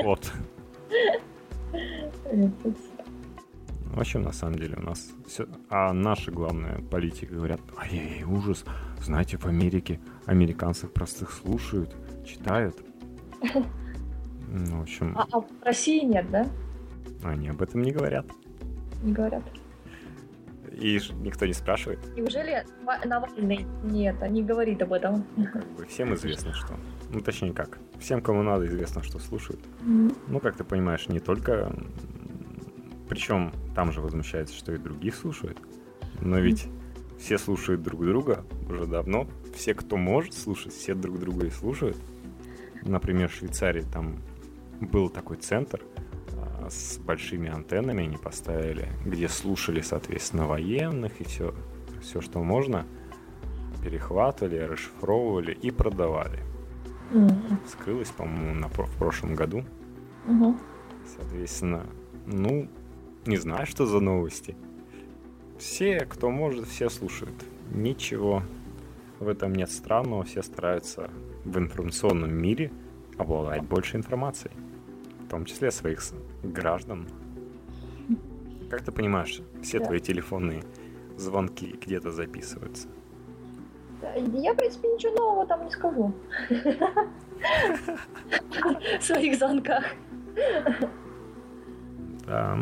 Вот. 0.03 0.31
В 3.93 3.99
общем, 3.99 4.21
на 4.21 4.31
самом 4.31 4.55
деле 4.55 4.77
у 4.77 4.83
нас 4.83 5.11
все... 5.27 5.47
А 5.69 5.91
наши, 5.91 6.31
главные 6.31 6.79
политики 6.79 7.25
говорят, 7.25 7.59
ай-яй, 7.77 8.23
ужас. 8.23 8.63
Знаете, 9.01 9.37
в 9.37 9.45
Америке 9.45 9.99
американцев 10.25 10.91
простых 10.93 11.31
слушают, 11.31 11.95
читают. 12.25 12.77
Ну, 13.43 14.79
в 14.79 14.81
общем, 14.81 15.13
А, 15.17 15.25
а 15.31 15.39
в 15.41 15.47
России 15.63 16.03
нет, 16.03 16.29
да? 16.29 16.47
они 17.23 17.49
об 17.49 17.61
этом 17.61 17.81
не 17.81 17.91
говорят. 17.91 18.25
Не 19.03 19.13
говорят. 19.13 19.43
И 20.71 20.99
никто 21.21 21.45
не 21.45 21.53
спрашивает. 21.53 21.99
Неужели 22.15 22.65
Ва- 22.83 22.99
Навальный 23.05 23.65
нет, 23.83 24.21
не 24.29 24.41
говорит 24.43 24.81
об 24.81 24.93
этом? 24.93 25.23
Как 25.53 25.65
бы 25.73 25.85
всем 25.85 26.13
известно, 26.15 26.53
что... 26.53 26.73
Ну, 27.11 27.19
точнее 27.21 27.53
как. 27.53 27.77
Всем, 27.99 28.21
кому 28.21 28.41
надо, 28.41 28.65
известно, 28.67 29.03
что 29.03 29.19
слушают. 29.19 29.59
М. 29.81 30.13
Ну, 30.27 30.39
как 30.39 30.55
ты 30.55 30.63
понимаешь, 30.63 31.07
не 31.09 31.19
только... 31.19 31.73
Причем 33.09 33.51
там 33.75 33.91
же 33.91 34.01
возмущается, 34.01 34.55
что 34.55 34.71
и 34.73 34.77
других 34.77 35.15
слушают. 35.15 35.57
Но 36.21 36.39
ведь 36.39 36.67
все 37.19 37.37
слушают 37.37 37.83
друг 37.83 38.05
друга 38.05 38.45
уже 38.69 38.85
давно. 38.87 39.27
Все, 39.53 39.73
кто 39.75 39.97
может 39.97 40.33
слушать, 40.33 40.73
все 40.73 40.95
друг 40.95 41.19
друга 41.19 41.45
и 41.45 41.49
слушают. 41.49 41.97
Например, 42.83 43.29
в 43.29 43.33
Швейцарии 43.33 43.85
там 43.91 44.21
был 44.79 45.09
такой 45.09 45.37
центр 45.37 45.81
а, 46.33 46.69
с 46.69 46.97
большими 46.97 47.49
антеннами 47.49 48.03
они 48.05 48.17
поставили, 48.17 48.87
где 49.05 49.27
слушали, 49.29 49.81
соответственно, 49.81 50.47
военных 50.47 51.21
и 51.21 51.23
все, 51.23 51.53
все, 52.01 52.21
что 52.21 52.39
можно, 52.39 52.85
перехватывали, 53.83 54.57
расшифровывали 54.57 55.53
и 55.53 55.71
продавали. 55.71 56.39
М. 57.13 57.59
Скрылось, 57.67 58.09
по-моему, 58.09 58.53
на, 58.53 58.67
в 58.67 58.97
прошлом 58.97 59.35
году. 59.35 59.63
Мгм. 60.25 60.59
Соответственно, 61.17 61.85
ну, 62.25 62.69
не 63.25 63.37
знаю, 63.37 63.65
что 63.65 63.85
за 63.85 63.99
новости. 63.99 64.55
Все, 65.57 66.05
кто 66.05 66.29
может, 66.29 66.67
все 66.67 66.89
слушают. 66.89 67.35
Ничего 67.71 68.43
в 69.19 69.27
этом 69.27 69.53
нет 69.53 69.69
странного. 69.69 70.23
Все 70.23 70.41
стараются 70.41 71.09
в 71.45 71.57
информационном 71.57 72.33
мире 72.33 72.71
обладать 73.17 73.63
больше 73.63 73.97
информацией. 73.97 74.53
В 75.25 75.29
том 75.29 75.45
числе 75.45 75.71
своих 75.71 76.01
граждан. 76.43 77.07
Как 78.69 78.81
ты 78.83 78.91
понимаешь, 78.91 79.41
все 79.61 79.79
Да. 79.79 79.85
твои 79.85 79.99
телефонные 79.99 80.63
звонки 81.17 81.75
где-то 81.81 82.11
записываются. 82.11 82.87
Я, 84.33 84.53
в 84.53 84.57
принципе, 84.57 84.87
ничего 84.87 85.15
нового 85.15 85.45
там 85.45 85.65
не 85.65 85.71
скажу. 85.71 86.13
В 88.99 89.03
своих 89.03 89.37
звонках. 89.37 89.83
Да. 92.25 92.57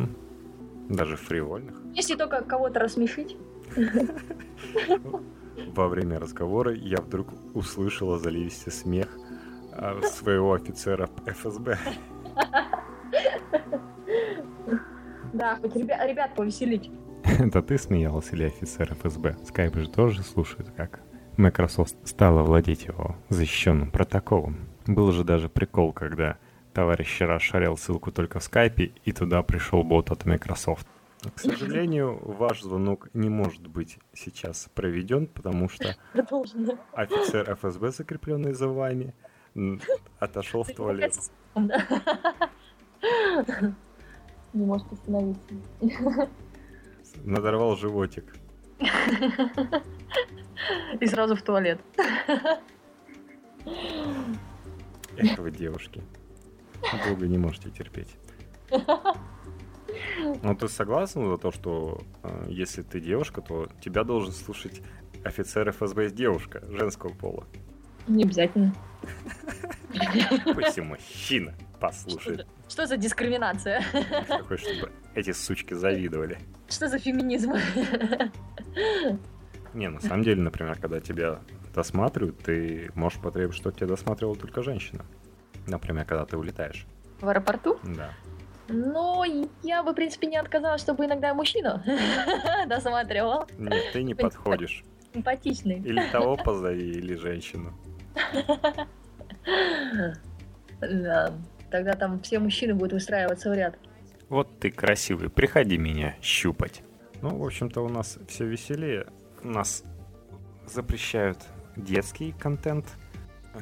Даже 0.89 1.15
фривольных. 1.15 1.76
Если 1.94 2.15
только 2.15 2.42
кого-то 2.44 2.80
рассмешить. 2.80 3.38
Во 5.67 5.88
время 5.88 6.19
разговора 6.19 6.74
я 6.74 6.98
вдруг 6.98 7.28
услышала 7.54 8.17
заливистый 8.19 8.74
смех 8.74 9.08
а, 9.74 10.02
своего 10.02 10.54
офицера 10.54 11.10
ФСБ. 11.26 11.78
Да, 15.33 15.58
хоть 15.58 15.75
ребя- 15.75 16.08
ребят 16.08 16.36
повеселить. 16.36 16.90
Это 17.23 17.62
ты 17.62 17.77
смеялась 17.77 18.31
или 18.31 18.46
офицер 18.46 18.94
ФСБ? 18.94 19.38
Скайп 19.46 19.75
же 19.75 19.90
тоже 19.90 20.23
слушает, 20.23 20.71
как 20.75 21.02
Microsoft 21.38 21.96
стала 22.04 22.44
владеть 22.44 22.86
его 22.86 23.15
защищенным 23.29 23.92
протоколом. 23.92 24.69
Был 24.88 25.12
же 25.12 25.23
даже 25.23 25.48
прикол, 25.50 25.94
когда 25.94 26.38
товарищ 26.73 27.21
расшарил 27.21 27.77
ссылку 27.77 28.12
только 28.12 28.40
в 28.40 28.44
скайпе, 28.44 28.92
и 29.06 29.12
туда 29.12 29.44
пришел 29.44 29.83
бот 29.83 30.12
от 30.12 30.25
Microsoft. 30.25 30.88
К 31.36 31.40
сожалению, 31.40 32.17
ваш 32.22 32.62
звонок 32.62 33.10
не 33.13 33.30
может 33.30 33.67
быть 33.67 34.00
сейчас 34.13 34.70
проведен, 34.74 35.28
потому 35.28 35.67
что 35.67 35.98
офицер 36.94 37.54
ФСБ, 37.56 37.92
закрепленный 37.92 38.54
за 38.54 38.70
вами, 38.70 39.13
отошел 40.20 40.63
в 40.63 40.74
туалет. 40.74 41.13
Не 44.52 44.65
может 44.65 44.92
остановиться. 44.92 45.54
Надорвал 47.24 47.76
животик. 47.76 48.36
И 51.00 51.06
сразу 51.06 51.36
в 51.36 51.44
туалет. 51.44 51.80
Эх, 55.17 55.38
вы 55.38 55.52
девушки. 55.52 56.02
Долго 57.06 57.28
не 57.28 57.38
можете 57.38 57.70
терпеть. 57.70 58.15
Ну, 60.44 60.56
ты 60.56 60.67
согласен 60.67 61.29
за 61.29 61.37
то, 61.37 61.52
что 61.52 62.02
э, 62.23 62.46
если 62.50 62.81
ты 62.81 63.00
девушка, 63.00 63.42
то 63.42 63.67
тебя 63.81 64.04
должен 64.04 64.31
слушать 64.31 64.81
офицер 65.23 65.69
ФСБ 65.71 66.06
из 66.06 66.13
девушка 66.13 66.63
женского 66.69 67.13
пола? 67.13 67.46
Не 68.08 68.23
обязательно. 68.23 68.73
Пусть 70.56 70.77
и 70.77 70.81
мужчина 70.81 71.54
послушает. 71.79 72.48
Что 72.67 72.85
за 72.85 72.98
дискриминация? 72.98 73.83
Хочешь, 74.48 74.67
чтобы 74.67 74.92
эти 75.15 75.31
сучки 75.31 75.73
завидовали. 75.73 76.37
Что 76.67 76.87
за 76.87 77.00
феминизм? 77.00 77.54
Не, 79.73 79.90
на 79.90 80.02
самом 80.02 80.23
деле, 80.23 80.42
например, 80.42 80.77
когда 80.79 81.00
тебя 81.00 81.40
досматривают, 81.73 82.40
ты 82.40 82.92
можешь 82.96 83.19
потребовать, 83.19 83.56
чтобы 83.58 83.75
тебя 83.75 83.87
досматривала 83.87 84.35
только 84.35 84.63
женщина. 84.63 85.06
Например, 85.67 86.06
когда 86.06 86.25
ты 86.25 86.37
улетаешь. 86.37 86.85
В 87.21 87.27
аэропорту? 87.27 87.79
Да. 87.83 88.12
Ну, 88.70 89.24
я 89.63 89.84
бы, 89.84 89.92
в 89.92 89.96
принципе, 89.96 90.28
не 90.28 90.38
отказалась, 90.38 90.82
чтобы 90.82 91.06
иногда 91.06 91.34
мужчину 91.34 91.82
досматривал. 92.67 93.46
Нет, 93.58 93.84
ты 93.94 94.04
не 94.04 94.13
подходишь. 94.13 94.84
Симпатичный. 95.13 95.80
Или 95.80 96.02
того 96.12 96.38
позови, 96.38 96.92
или 96.92 97.15
женщину. 97.15 97.74
Да. 100.82 101.34
Тогда 101.72 101.94
там 101.94 102.20
все 102.22 102.40
мужчины 102.40 102.74
будут 102.74 102.94
выстраиваться 102.94 103.50
в 103.50 103.54
ряд. 103.54 103.78
Вот 104.28 104.60
ты 104.60 104.72
красивый, 104.72 105.30
приходи 105.30 105.78
меня 105.78 106.15
щупать. 106.22 106.82
Ну, 107.22 107.36
в 107.38 107.46
общем-то, 107.46 107.82
у 107.82 107.90
нас 107.90 108.17
все 108.28 108.46
веселее. 108.46 109.08
Нас 109.44 109.84
запрещают 110.67 111.40
детский 111.76 112.32
контент, 112.32 112.86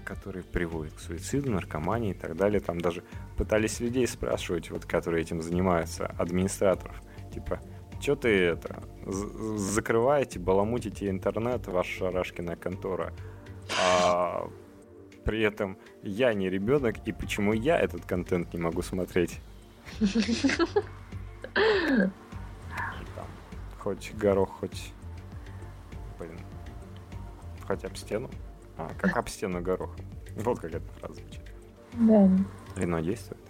который 0.02 0.44
приводит 0.44 0.94
к 0.94 1.00
суициду, 1.00 1.52
наркомании 1.52 2.12
и 2.12 2.14
так 2.14 2.36
далее. 2.36 2.60
Там 2.60 2.80
даже 2.80 3.04
пытались 3.38 3.80
людей 3.80 4.08
спрашивать, 4.08 4.70
вот, 4.72 4.86
которые 4.86 5.22
этим 5.22 5.42
занимаются, 5.42 6.08
администраторов. 6.18 7.02
Типа, 7.34 7.60
что 8.00 8.16
ты 8.16 8.30
это, 8.30 8.84
закрываете, 9.06 10.40
баламутите 10.40 11.10
интернет, 11.10 11.68
ваша 11.68 11.92
шарашкина 11.98 12.56
контора, 12.56 13.14
а 13.82 14.50
при 15.26 15.42
этом 15.42 15.78
я 16.04 16.34
не 16.34 16.50
ребенок, 16.50 17.06
и 17.06 17.12
почему 17.12 17.54
я 17.54 17.80
этот 17.80 18.06
контент 18.06 18.54
не 18.54 18.60
могу 18.60 18.82
смотреть? 18.82 19.42
Там, 21.54 23.28
хоть 23.80 24.14
горох, 24.14 24.60
хоть... 24.60 24.94
Блин. 26.20 26.40
Хоть 27.68 27.84
об 27.84 27.96
стену. 27.98 28.30
А, 28.78 28.92
как 28.98 29.18
об 29.18 29.30
стену 29.30 29.62
горох. 29.62 29.96
Вот 30.36 30.60
как 30.60 30.74
эта 30.74 30.86
фраза 31.00 31.16
звучит. 31.16 31.42
Да. 31.94 32.30
Вино 32.76 33.00
действует. 33.00 33.42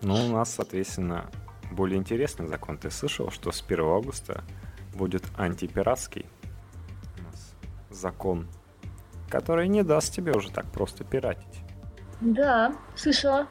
Ну, 0.00 0.14
у 0.14 0.32
нас, 0.32 0.54
соответственно, 0.54 1.30
более 1.72 1.98
интересный 1.98 2.46
закон. 2.46 2.78
Ты 2.78 2.90
слышал, 2.90 3.30
что 3.30 3.52
с 3.52 3.62
1 3.62 3.80
августа 3.80 4.44
будет 4.94 5.24
антипиратский 5.36 6.26
у 7.18 7.22
нас 7.22 7.54
закон 7.90 8.48
который 9.28 9.68
не 9.68 9.82
даст 9.82 10.12
тебе 10.12 10.32
уже 10.32 10.50
так 10.50 10.66
просто 10.66 11.04
пиратить. 11.04 11.62
Да, 12.20 12.74
слышала. 12.96 13.46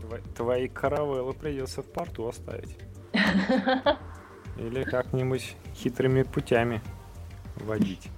Твои, 0.00 0.20
твои 0.36 0.68
каравеллы 0.68 1.32
придется 1.32 1.82
в 1.82 1.86
порту 1.86 2.28
оставить. 2.28 2.76
Или 4.58 4.82
как-нибудь 4.82 5.56
хитрыми 5.74 6.22
путями 6.22 6.82
водить. 7.56 8.08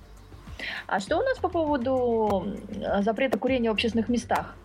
А 0.87 1.01
что 1.01 1.19
у 1.19 1.23
нас 1.23 1.39
по 1.39 1.49
поводу 1.49 2.57
запрета 3.01 3.39
курения 3.39 3.71
в 3.71 3.75
общественных 3.75 4.09
местах? 4.09 4.57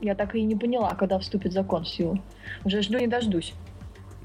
Я 0.00 0.14
так 0.14 0.34
и 0.34 0.42
не 0.42 0.54
поняла, 0.54 0.94
когда 0.94 1.18
вступит 1.18 1.52
закон 1.52 1.84
в 1.84 1.88
силу. 1.88 2.18
Уже 2.64 2.82
жду 2.82 2.98
не 2.98 3.06
дождусь. 3.06 3.54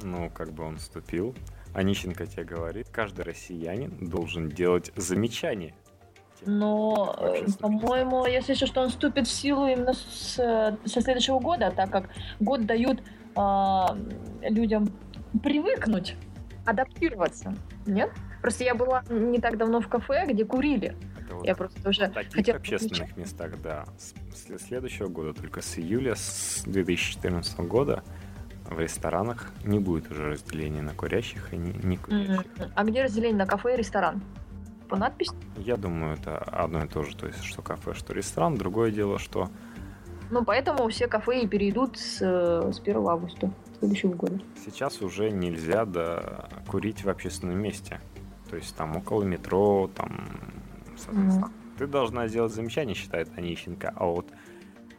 Ну, 0.03 0.29
как 0.29 0.51
бы 0.51 0.63
он 0.63 0.77
вступил. 0.77 1.35
Онищенко 1.73 2.25
тебе 2.25 2.43
говорит, 2.43 2.89
каждый 2.89 3.23
россиянин 3.23 4.09
должен 4.09 4.49
делать 4.49 4.91
замечание 4.97 5.73
но, 6.45 7.15
э, 7.19 7.45
по-моему, 7.59 8.25
я 8.25 8.41
слышу, 8.41 8.65
что 8.65 8.81
он 8.81 8.89
вступит 8.89 9.27
в 9.27 9.31
силу 9.31 9.67
именно 9.67 9.93
с, 9.93 10.35
со 10.85 11.01
следующего 11.01 11.39
года, 11.39 11.71
так 11.75 11.91
как 11.91 12.09
год 12.39 12.65
дают 12.65 13.01
э, 13.35 13.85
людям 14.41 14.89
привыкнуть, 15.43 16.15
адаптироваться. 16.65 17.55
Нет? 17.85 18.11
Просто 18.41 18.63
я 18.63 18.73
была 18.73 19.03
не 19.09 19.39
так 19.39 19.57
давно 19.57 19.81
в 19.81 19.87
кафе, 19.87 20.25
где 20.27 20.43
курили. 20.43 20.95
Вот 21.33 21.45
я 21.45 21.55
просто 21.55 21.89
уже 21.89 22.07
в 22.07 22.13
таких 22.13 22.33
хотела 22.33 22.57
общественных 22.57 23.09
включать. 23.09 23.17
местах, 23.17 23.61
да. 23.61 23.85
С 23.97 24.13
следующего 24.65 25.07
года, 25.07 25.33
только 25.33 25.61
с 25.61 25.77
июля 25.77 26.15
с 26.15 26.63
2014 26.65 27.59
года 27.59 28.03
в 28.65 28.79
ресторанах 28.79 29.51
не 29.65 29.79
будет 29.79 30.09
уже 30.11 30.29
разделения 30.29 30.81
на 30.81 30.93
курящих 30.93 31.53
и 31.53 31.57
не, 31.57 31.73
не 31.83 31.97
курящих. 31.97 32.45
Mm-hmm. 32.45 32.71
А 32.75 32.83
где 32.83 33.03
разделение 33.03 33.37
на 33.37 33.45
кафе 33.45 33.73
и 33.73 33.77
ресторан? 33.77 34.21
по 34.91 34.97
надписи? 34.97 35.31
Я 35.55 35.77
думаю, 35.77 36.15
это 36.15 36.37
одно 36.37 36.83
и 36.83 36.87
то 36.87 37.03
же, 37.03 37.15
то 37.15 37.25
есть 37.25 37.43
что 37.43 37.61
кафе, 37.61 37.93
что 37.93 38.13
ресторан. 38.13 38.55
Другое 38.55 38.91
дело, 38.91 39.17
что... 39.17 39.49
Ну, 40.29 40.43
поэтому 40.43 40.87
все 40.89 41.07
кафе 41.07 41.41
и 41.41 41.47
перейдут 41.47 41.97
с, 41.97 42.19
с 42.19 42.79
1 42.79 43.07
августа 43.07 43.51
следующего 43.79 44.13
года. 44.13 44.39
Сейчас 44.63 45.01
уже 45.01 45.31
нельзя 45.31 45.85
да, 45.85 46.49
курить 46.67 47.03
в 47.03 47.09
общественном 47.09 47.57
месте. 47.59 48.01
То 48.49 48.57
есть 48.57 48.75
там 48.75 48.97
около 48.97 49.23
метро, 49.23 49.89
там, 49.95 50.29
соответственно. 51.11 51.45
Mm. 51.45 51.77
Ты 51.77 51.87
должна 51.87 52.27
сделать 52.27 52.53
замечание, 52.53 52.95
считает 52.95 53.29
Онищенко. 53.37 53.93
А 53.95 54.05
вот 54.05 54.27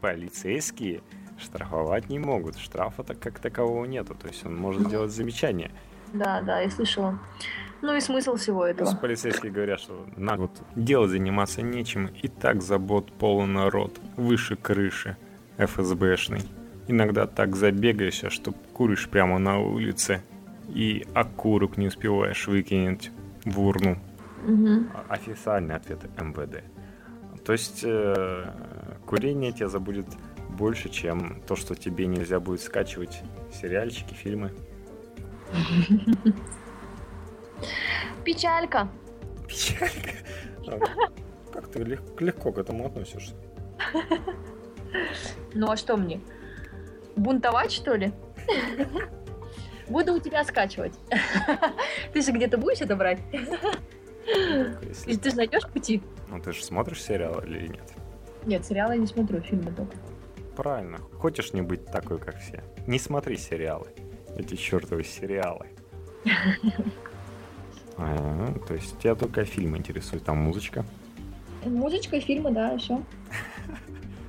полицейские 0.00 1.02
штрафовать 1.38 2.08
не 2.08 2.18
могут. 2.18 2.56
Штрафа-то 2.58 3.14
как 3.14 3.38
такового 3.38 3.84
нету. 3.84 4.14
То 4.14 4.28
есть 4.28 4.44
он 4.44 4.56
может 4.56 4.86
сделать 4.86 5.12
замечание. 5.12 5.70
Да, 6.12 6.42
да, 6.42 6.60
я 6.60 6.70
слышала. 6.70 7.18
Ну 7.80 7.96
и 7.96 8.00
смысл 8.00 8.36
всего 8.36 8.64
этого. 8.64 8.86
Просто 8.86 9.00
полицейские 9.00 9.50
говорят, 9.50 9.80
что 9.80 10.06
на 10.16 10.36
вот 10.36 10.50
дело 10.76 11.08
заниматься 11.08 11.62
нечем, 11.62 12.10
и 12.22 12.28
так 12.28 12.62
забот 12.62 13.12
полон 13.12 13.54
народ, 13.54 14.00
выше 14.16 14.54
крыши 14.54 15.16
ФСБшный. 15.58 16.42
Иногда 16.86 17.26
так 17.26 17.56
забегаешься, 17.56 18.30
что 18.30 18.52
куришь 18.72 19.08
прямо 19.08 19.38
на 19.38 19.58
улице, 19.58 20.22
и 20.68 21.04
окурок 21.14 21.76
не 21.76 21.88
успеваешь 21.88 22.46
выкинуть 22.46 23.10
в 23.44 23.60
урну. 23.60 23.98
Угу. 24.46 24.86
Официальный 25.08 25.76
ответ 25.76 26.02
МВД. 26.20 26.62
То 27.44 27.52
есть 27.52 27.82
э, 27.84 28.44
курение 29.06 29.52
тебя 29.52 29.68
забудет 29.68 30.06
больше, 30.50 30.88
чем 30.88 31.42
то, 31.46 31.56
что 31.56 31.74
тебе 31.74 32.06
нельзя 32.06 32.40
будет 32.40 32.60
скачивать 32.60 33.22
сериальчики, 33.52 34.14
фильмы. 34.14 34.52
Печалька. 38.24 38.88
Печалька. 39.48 40.10
А, 40.66 40.78
как 41.52 41.68
ты 41.70 41.82
легко 42.18 42.52
к 42.52 42.58
этому 42.58 42.86
относишься? 42.86 43.34
Ну 45.54 45.70
а 45.70 45.76
что 45.76 45.96
мне? 45.96 46.20
Бунтовать, 47.16 47.72
что 47.72 47.94
ли? 47.94 48.12
Буду 49.88 50.14
у 50.14 50.18
тебя 50.18 50.44
скачивать. 50.44 50.94
Ты 52.12 52.22
же 52.22 52.32
где-то 52.32 52.56
будешь 52.56 52.80
это 52.80 52.96
брать? 52.96 53.20
Если... 54.26 55.16
Ты 55.16 55.30
же 55.30 55.36
найдешь 55.36 55.66
пути? 55.68 56.02
Ну 56.28 56.40
ты 56.40 56.52
же 56.52 56.64
смотришь 56.64 57.02
сериалы 57.02 57.44
или 57.46 57.68
нет? 57.68 57.92
Нет, 58.44 58.64
сериалы 58.64 58.94
я 58.94 59.00
не 59.00 59.06
смотрю, 59.06 59.40
фильмы 59.40 59.72
только. 59.72 59.96
Правильно. 60.56 60.98
Хочешь 60.98 61.52
не 61.52 61.62
быть 61.62 61.86
такой, 61.86 62.18
как 62.18 62.38
все? 62.38 62.62
Не 62.86 62.98
смотри 62.98 63.36
сериалы. 63.36 63.88
Эти 64.36 64.56
чертовы 64.56 65.04
сериалы. 65.04 65.66
А, 67.98 68.54
то 68.66 68.72
есть 68.72 68.98
тебя 69.00 69.14
только 69.14 69.44
фильмы 69.44 69.76
интересуют, 69.76 70.24
там 70.24 70.38
музычка? 70.38 70.82
Музычка, 71.62 72.18
фильмы, 72.20 72.50
да, 72.50 72.78
все. 72.78 73.02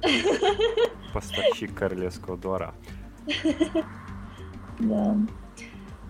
Поставщик 1.13 1.73
королевского 1.73 2.37
двора. 2.37 2.73
Да. 4.79 5.15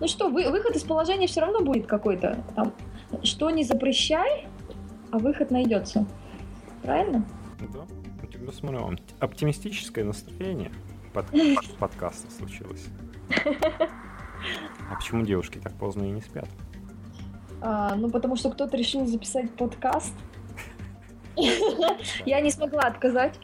Ну 0.00 0.08
что, 0.08 0.30
вы, 0.30 0.50
выход 0.50 0.74
из 0.74 0.82
положения 0.82 1.26
все 1.26 1.42
равно 1.42 1.60
будет 1.60 1.86
какой-то. 1.86 2.42
Там, 2.56 2.74
что 3.22 3.50
не 3.50 3.64
запрещай, 3.64 4.46
а 5.10 5.18
выход 5.18 5.50
найдется. 5.50 6.06
Правильно? 6.82 7.24
Да. 7.60 7.80
У 8.22 8.26
тебя, 8.26 8.52
смотрю, 8.52 8.96
оптимистическое 9.20 10.04
настроение 10.04 10.70
под 11.12 11.26
подкаста 11.78 12.30
случилось. 12.30 12.86
А 14.90 14.94
почему 14.96 15.24
девушки 15.24 15.58
так 15.58 15.72
поздно 15.74 16.04
и 16.04 16.10
не 16.10 16.20
спят? 16.20 16.48
А, 17.62 17.94
ну, 17.96 18.10
потому 18.10 18.36
что 18.36 18.50
кто-то 18.50 18.76
решил 18.76 19.06
записать 19.06 19.50
подкаст. 19.52 20.14
Я 22.26 22.40
не 22.40 22.50
смогла 22.50 22.82
отказать. 22.82 23.38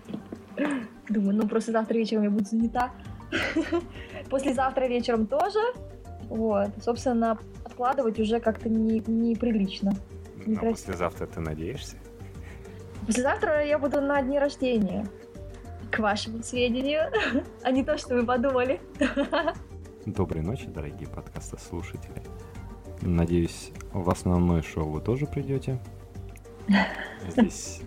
Думаю, 1.08 1.36
ну 1.36 1.48
просто 1.48 1.72
завтра 1.72 1.96
вечером 1.96 2.24
я 2.24 2.30
буду 2.30 2.44
занята. 2.44 2.90
Послезавтра 4.28 4.86
вечером 4.86 5.26
тоже. 5.26 5.58
Вот. 6.28 6.70
Собственно, 6.82 7.38
откладывать 7.81 8.18
уже 8.20 8.41
как-то 8.41 8.68
не, 8.68 9.01
неприлично. 9.07 9.93
Не 10.45 10.57
а 10.57 10.61
послезавтра 10.61 11.26
ты 11.26 11.41
надеешься? 11.41 11.97
Послезавтра 13.07 13.64
я 13.64 13.78
буду 13.78 14.03
на 14.03 14.20
дне 14.20 14.39
рождения. 14.39 15.07
К 15.91 16.01
вашему 16.01 16.43
сведению. 16.43 17.11
а 17.62 17.70
не 17.70 17.83
то, 17.83 17.97
что 17.97 18.16
вы 18.16 18.26
подумали. 18.26 18.81
Доброй 20.07 20.43
ночи, 20.43 20.66
дорогие 20.66 21.09
подкастослушатели. 21.09 22.22
Надеюсь, 23.01 23.72
в 23.93 24.11
основное 24.11 24.61
шоу 24.61 24.91
вы 24.91 25.01
тоже 25.01 25.26
придете. 25.26 25.81
Здесь 27.31 27.81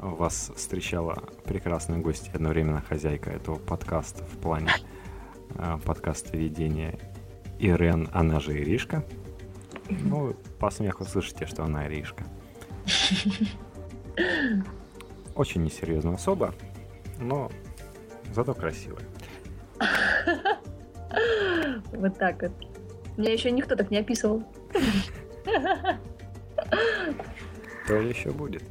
вас 0.00 0.52
встречала 0.54 1.24
прекрасная 1.44 1.98
гость 1.98 2.30
и 2.32 2.36
одновременно 2.36 2.80
хозяйка 2.80 3.30
этого 3.30 3.56
подкаста 3.56 4.24
в 4.24 4.38
плане 4.38 4.70
э, 5.56 5.78
подкаста 5.84 6.36
ведения 6.36 6.98
Ирен, 7.58 8.08
она 8.12 8.38
же 8.38 8.52
Иришка. 8.52 9.04
Ну, 9.90 10.34
по 10.58 10.70
смеху 10.70 11.04
слышите, 11.04 11.46
что 11.46 11.64
она 11.64 11.86
Иришка. 11.86 12.24
Очень 15.34 15.64
несерьезная 15.64 16.14
особа, 16.14 16.54
но 17.18 17.50
зато 18.34 18.54
красивая. 18.54 19.04
Вот 21.92 22.18
так 22.18 22.42
вот. 22.42 22.52
Меня 23.16 23.32
еще 23.32 23.50
никто 23.50 23.74
так 23.76 23.90
не 23.90 23.98
описывал. 23.98 24.44
То 27.86 27.94
еще 27.96 28.30
будет. 28.30 28.62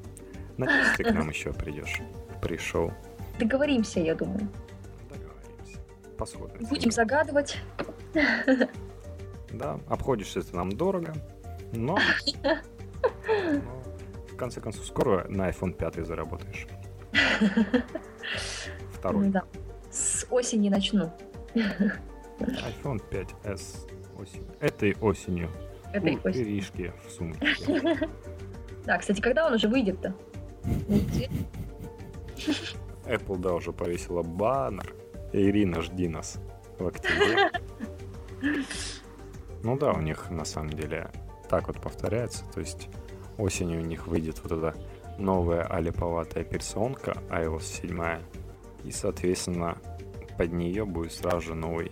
Надеюсь, 0.57 0.95
ты 0.97 1.03
к 1.03 1.11
нам 1.11 1.29
еще 1.29 1.53
придешь. 1.53 2.01
Пришел. 2.41 2.91
Договоримся, 3.39 3.99
я 3.99 4.15
думаю. 4.15 4.47
Договоримся. 5.09 5.79
Посмотрим. 6.17 6.65
Будем 6.67 6.91
загадывать. 6.91 7.57
Да, 9.51 9.79
обходишься 9.87 10.41
ты 10.41 10.55
нам 10.55 10.71
дорого, 10.71 11.13
но, 11.73 11.97
но 12.45 13.83
в 14.31 14.35
конце 14.35 14.61
концов 14.61 14.85
скоро 14.85 15.25
на 15.29 15.49
iPhone 15.49 15.73
5 15.73 16.05
заработаешь. 16.05 16.67
Второй. 18.93 19.29
Да. 19.29 19.43
С 19.91 20.25
осени 20.29 20.69
начну. 20.69 21.11
iPhone 21.55 23.01
5s 23.09 23.89
осенью. 24.19 24.47
Этой 24.59 24.95
осенью. 25.01 25.49
Этой 25.93 26.15
У 26.15 26.27
осенью. 26.27 26.47
Иришки 26.47 26.93
в 27.05 27.11
сумке. 27.11 27.47
Да, 28.85 28.97
кстати, 28.97 29.19
когда 29.21 29.45
он 29.45 29.53
уже 29.53 29.67
выйдет-то? 29.67 30.15
Apple, 33.05 33.37
да, 33.37 33.53
уже 33.53 33.71
повесила 33.71 34.23
баннер. 34.23 34.95
Ирина, 35.31 35.81
жди 35.81 36.07
нас 36.07 36.39
в 36.79 36.87
октябре. 36.87 37.51
Ну 39.63 39.77
да, 39.77 39.91
у 39.91 40.01
них 40.01 40.29
на 40.29 40.45
самом 40.45 40.71
деле 40.71 41.09
так 41.49 41.67
вот 41.67 41.81
повторяется. 41.81 42.45
То 42.53 42.59
есть 42.59 42.89
осенью 43.37 43.81
у 43.81 43.85
них 43.85 44.07
выйдет 44.07 44.41
вот 44.43 44.51
эта 44.51 44.75
новая 45.17 45.63
алиповатая 45.63 46.43
операционка 46.43 47.17
iOS 47.29 47.61
7. 47.61 48.21
И, 48.83 48.91
соответственно, 48.91 49.77
под 50.37 50.53
нее 50.53 50.85
будет 50.85 51.11
сразу 51.11 51.41
же 51.41 51.55
новый, 51.55 51.91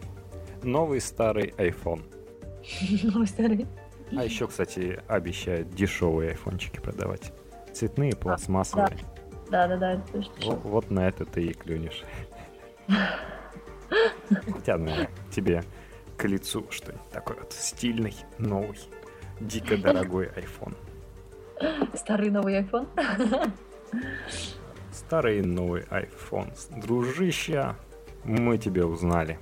новый 0.63 1.01
старый 1.01 1.53
iPhone. 1.57 2.03
Новый 3.03 3.27
старый. 3.27 3.67
А 4.15 4.23
еще, 4.23 4.47
кстати, 4.47 5.01
обещают 5.07 5.69
дешевые 5.71 6.31
айфончики 6.31 6.79
продавать. 6.79 7.33
Цветные, 7.73 8.15
пластмассовые. 8.15 8.97
Да, 9.49 9.67
да, 9.67 9.77
да. 9.77 10.01
Вот, 10.43 10.63
вот 10.63 10.91
на 10.91 11.07
это 11.07 11.25
ты 11.25 11.47
и 11.47 11.53
клюнешь. 11.53 12.03
Хотя, 14.51 14.77
наверное, 14.77 15.09
тебе 15.31 15.63
к 16.17 16.25
лицу 16.25 16.65
что-нибудь 16.69 17.09
такой 17.11 17.35
вот 17.37 17.53
стильный, 17.53 18.15
новый, 18.39 18.79
дико 19.39 19.77
дорогой 19.77 20.27
iPhone. 20.27 20.75
Старый 21.95 22.29
новый 22.29 22.61
iPhone. 22.61 22.87
Старый 24.91 25.41
новый 25.43 25.83
iPhone. 25.83 26.51
Дружище, 26.81 27.75
мы 28.23 28.57
тебя 28.57 28.85
узнали. 28.85 29.39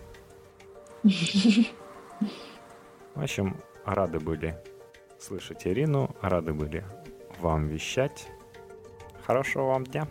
В 3.15 3.21
общем, 3.21 3.55
рады 3.85 4.19
были 4.19 4.57
слышать 5.19 5.65
Ирину, 5.65 6.15
рады 6.21 6.53
были 6.53 6.83
вам 7.39 7.67
вещать. 7.67 8.27
Хорошего 9.25 9.67
вам 9.67 9.85
дня. 9.85 10.07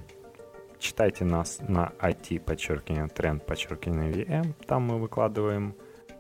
Читайте 0.78 1.24
нас 1.24 1.60
на 1.60 1.92
IT, 2.00 2.40
подчеркивание, 2.40 3.08
тренд, 3.08 3.46
подчеркивание, 3.46 4.10
VM. 4.12 4.54
Там 4.66 4.82
мы 4.82 4.98
выкладываем 4.98 5.74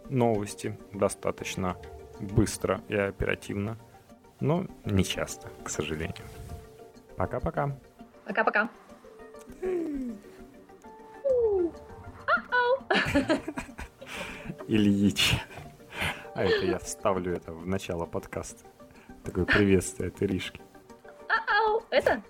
новости 0.08 0.78
достаточно 0.92 1.76
быстро 2.20 2.82
и 2.88 2.94
оперативно. 2.96 3.78
Но 4.40 4.66
не 4.84 5.04
часто, 5.04 5.48
к 5.64 5.68
сожалению. 5.70 6.26
Пока-пока. 7.16 7.78
Пока-пока. 8.24 8.68
Ильич. 14.66 15.36
А 16.34 16.44
это 16.44 16.66
я 16.66 16.78
вставлю 16.78 17.34
это 17.34 17.52
в 17.52 17.66
начало 17.66 18.06
подкаста. 18.06 18.64
Такое 19.22 19.44
приветствие 19.44 20.08
от 20.08 20.20
Иришки. 20.22 20.60
Это? 21.90 22.22